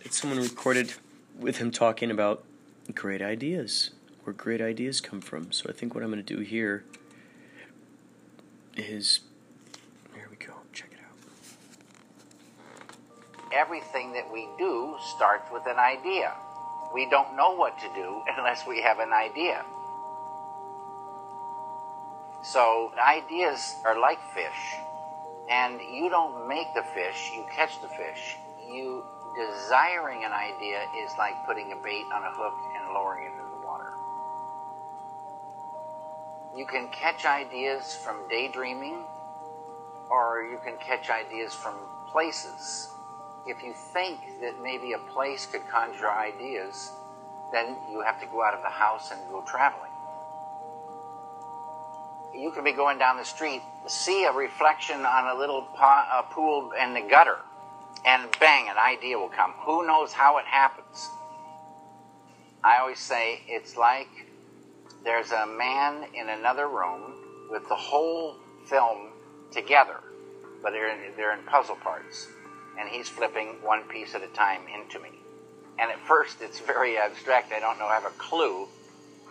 It's 0.02 0.20
someone 0.20 0.40
recorded 0.40 0.94
with 1.40 1.58
him 1.58 1.70
talking 1.70 2.10
about 2.10 2.44
great 2.96 3.22
ideas, 3.22 3.92
where 4.24 4.34
great 4.34 4.60
ideas 4.60 5.00
come 5.00 5.22
from. 5.22 5.52
So 5.52 5.70
I 5.70 5.72
think 5.72 5.94
what 5.94 6.04
I'm 6.04 6.10
going 6.10 6.24
to 6.24 6.36
do 6.36 6.42
here 6.42 6.84
is. 8.76 9.20
Here 10.16 10.28
we 10.30 10.36
go, 10.38 10.54
check 10.74 10.90
it 10.92 10.98
out. 11.00 11.16
Everything 13.54 14.14
that 14.14 14.34
we 14.34 14.48
do 14.58 14.96
starts 15.16 15.52
with 15.54 15.68
an 15.68 15.78
idea. 15.78 16.34
We 16.92 17.08
don't 17.12 17.36
know 17.38 17.52
what 17.52 17.78
to 17.80 17.88
do 17.94 18.24
unless 18.36 18.66
we 18.66 18.82
have 18.82 18.98
an 18.98 19.14
idea. 19.14 19.64
So 22.48 22.94
ideas 22.98 23.76
are 23.84 24.00
like 24.00 24.20
fish, 24.34 24.76
and 25.50 25.82
you 25.82 26.10
don't 26.10 26.48
make 26.48 26.74
the 26.74 26.84
fish, 26.96 27.32
you 27.36 27.46
catch 27.54 27.82
the 27.82 27.90
fish. 27.90 28.38
You 28.72 29.04
desiring 29.36 30.24
an 30.24 30.32
idea 30.32 30.80
is 31.04 31.12
like 31.18 31.36
putting 31.46 31.74
a 31.74 31.76
bait 31.76 32.06
on 32.14 32.24
a 32.24 32.32
hook 32.32 32.54
and 32.74 32.94
lowering 32.94 33.26
it 33.26 33.32
into 33.32 33.52
the 33.52 33.68
water. 33.68 33.92
You 36.56 36.66
can 36.66 36.88
catch 36.88 37.26
ideas 37.26 37.94
from 37.94 38.16
daydreaming, 38.30 39.04
or 40.10 40.48
you 40.50 40.58
can 40.64 40.78
catch 40.78 41.10
ideas 41.10 41.54
from 41.54 41.76
places. 42.10 42.90
If 43.46 43.62
you 43.62 43.74
think 43.74 44.40
that 44.40 44.64
maybe 44.64 44.94
a 44.94 45.00
place 45.12 45.46
could 45.46 45.68
conjure 45.68 46.10
ideas, 46.10 46.94
then 47.52 47.76
you 47.92 48.02
have 48.06 48.22
to 48.22 48.26
go 48.28 48.42
out 48.42 48.54
of 48.54 48.62
the 48.62 48.70
house 48.70 49.12
and 49.12 49.20
go 49.30 49.42
traveling 49.42 49.87
you 52.38 52.52
could 52.52 52.64
be 52.64 52.72
going 52.72 53.00
down 53.00 53.18
the 53.18 53.24
street, 53.24 53.62
see 53.88 54.26
a 54.26 54.32
reflection 54.32 55.06
on 55.06 55.36
a 55.36 55.40
little 55.40 55.68
a 55.80 56.24
pool 56.32 56.72
in 56.82 56.94
the 56.94 57.02
gutter, 57.02 57.38
and 58.06 58.30
bang, 58.40 58.70
an 58.70 58.78
idea 58.78 59.18
will 59.18 59.30
come. 59.30 59.52
Who 59.66 59.86
knows 59.86 60.14
how 60.14 60.38
it 60.38 60.46
happens? 60.46 61.10
I 62.64 62.78
always 62.78 63.00
say 63.00 63.42
it's 63.48 63.78
like 63.78 64.10
there's 65.04 65.32
a 65.32 65.46
man 65.46 66.06
in 66.14 66.30
another 66.30 66.68
room 66.68 67.14
with 67.50 67.68
the 67.70 67.76
whole 67.76 68.36
film 68.66 69.10
together, 69.52 69.98
but 70.62 70.72
they're 70.72 70.90
in, 70.90 71.16
they're 71.16 71.34
in 71.34 71.44
puzzle 71.46 71.78
parts, 71.78 72.28
and 72.80 72.90
he's 72.90 73.08
flipping 73.08 73.56
one 73.62 73.84
piece 73.84 74.16
at 74.16 74.22
a 74.22 74.28
time 74.28 74.62
into 74.74 75.00
me. 75.00 75.10
And 75.80 75.92
at 75.92 76.00
first, 76.08 76.42
it's 76.42 76.60
very 76.60 76.98
abstract. 76.98 77.54
I 77.54 77.60
don't 77.60 77.80
know, 77.80 77.86
I 77.86 77.94
have 77.94 78.06
a 78.06 78.18
clue. 78.18 78.68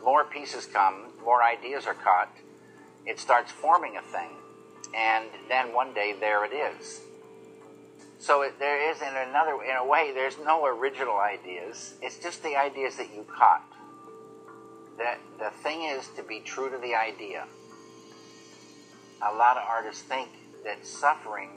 More 0.05 0.25
pieces 0.25 0.67
come, 0.67 1.07
more 1.25 1.43
ideas 1.43 1.87
are 1.87 1.95
caught. 1.95 2.31
It 3.07 3.21
starts 3.21 3.53
forming 3.53 3.97
a 3.97 4.03
thing. 4.03 4.31
And 4.95 5.27
then 5.49 5.73
one 5.73 5.95
day, 5.95 6.15
there 6.19 6.45
it 6.45 6.53
is. 6.53 7.01
So 8.19 8.43
it, 8.43 8.59
there 8.59 8.91
is, 8.91 9.01
in 9.01 9.09
another, 9.09 9.63
in 9.63 9.77
a 9.77 9.87
way, 9.87 10.13
there's 10.15 10.39
no 10.39 10.67
original 10.67 11.19
ideas. 11.19 11.95
It's 12.03 12.19
just 12.19 12.43
the 12.43 12.57
ideas 12.57 12.97
that 12.97 13.15
you 13.15 13.25
caught. 13.25 13.65
That 14.99 15.19
the 15.39 15.51
thing 15.63 15.83
is 15.83 16.09
to 16.17 16.23
be 16.23 16.41
true 16.41 16.71
to 16.71 16.79
the 16.79 16.95
idea. 16.95 17.45
A 19.23 19.35
lot 19.35 19.57
of 19.57 19.65
artists 19.69 20.03
think 20.03 20.29
that 20.65 20.87
suffering 20.87 21.51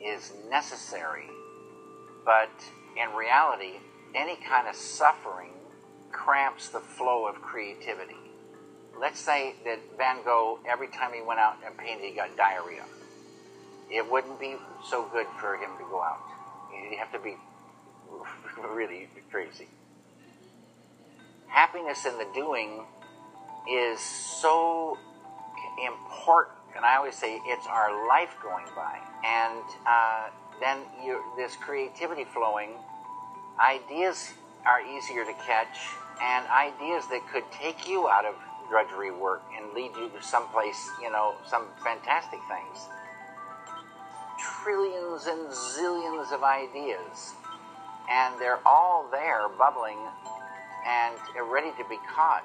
is 0.00 0.32
necessary, 0.50 1.28
but 2.24 2.50
in 2.96 3.14
reality, 3.16 3.80
any 4.14 4.36
kind 4.36 4.68
of 4.68 4.76
suffering 4.76 5.52
cramps 6.10 6.68
the 6.68 6.80
flow 6.80 7.26
of 7.26 7.40
creativity. 7.40 8.21
Let's 9.02 9.18
say 9.18 9.56
that 9.64 9.80
Van 9.98 10.22
Gogh, 10.24 10.60
every 10.64 10.86
time 10.86 11.12
he 11.12 11.20
went 11.20 11.40
out 11.40 11.56
and 11.66 11.76
painted, 11.76 12.04
he 12.04 12.14
got 12.14 12.36
diarrhea. 12.36 12.84
It 13.90 14.08
wouldn't 14.08 14.38
be 14.38 14.54
so 14.88 15.08
good 15.12 15.26
for 15.40 15.56
him 15.56 15.70
to 15.78 15.84
go 15.90 16.00
out. 16.00 16.20
You'd 16.72 17.00
have 17.00 17.10
to 17.10 17.18
be 17.18 17.34
really 18.72 19.08
crazy. 19.28 19.66
Happiness 21.48 22.06
in 22.06 22.16
the 22.16 22.28
doing 22.32 22.84
is 23.68 23.98
so 23.98 24.96
important, 25.84 26.58
and 26.76 26.84
I 26.84 26.94
always 26.94 27.16
say 27.16 27.40
it's 27.44 27.66
our 27.66 28.06
life 28.06 28.36
going 28.40 28.66
by. 28.76 29.00
And 29.24 29.64
uh, 29.84 30.28
then 30.60 30.78
you, 31.04 31.20
this 31.36 31.56
creativity 31.56 32.22
flowing, 32.22 32.70
ideas 33.58 34.32
are 34.64 34.80
easier 34.80 35.24
to 35.24 35.34
catch, 35.44 35.76
and 36.22 36.46
ideas 36.46 37.02
that 37.10 37.22
could 37.32 37.50
take 37.50 37.88
you 37.88 38.08
out 38.08 38.24
of 38.24 38.36
drudgery 38.68 39.10
work 39.10 39.42
and 39.56 39.72
lead 39.74 39.92
you 39.96 40.08
to 40.08 40.22
someplace, 40.22 40.90
you 41.00 41.10
know, 41.10 41.34
some 41.46 41.66
fantastic 41.82 42.40
things. 42.48 42.88
Trillions 44.62 45.26
and 45.26 45.48
zillions 45.48 46.32
of 46.32 46.42
ideas, 46.42 47.34
and 48.10 48.34
they're 48.40 48.60
all 48.66 49.06
there 49.10 49.48
bubbling 49.58 49.98
and 50.86 51.14
ready 51.50 51.70
to 51.78 51.84
be 51.88 51.98
caught. 52.08 52.44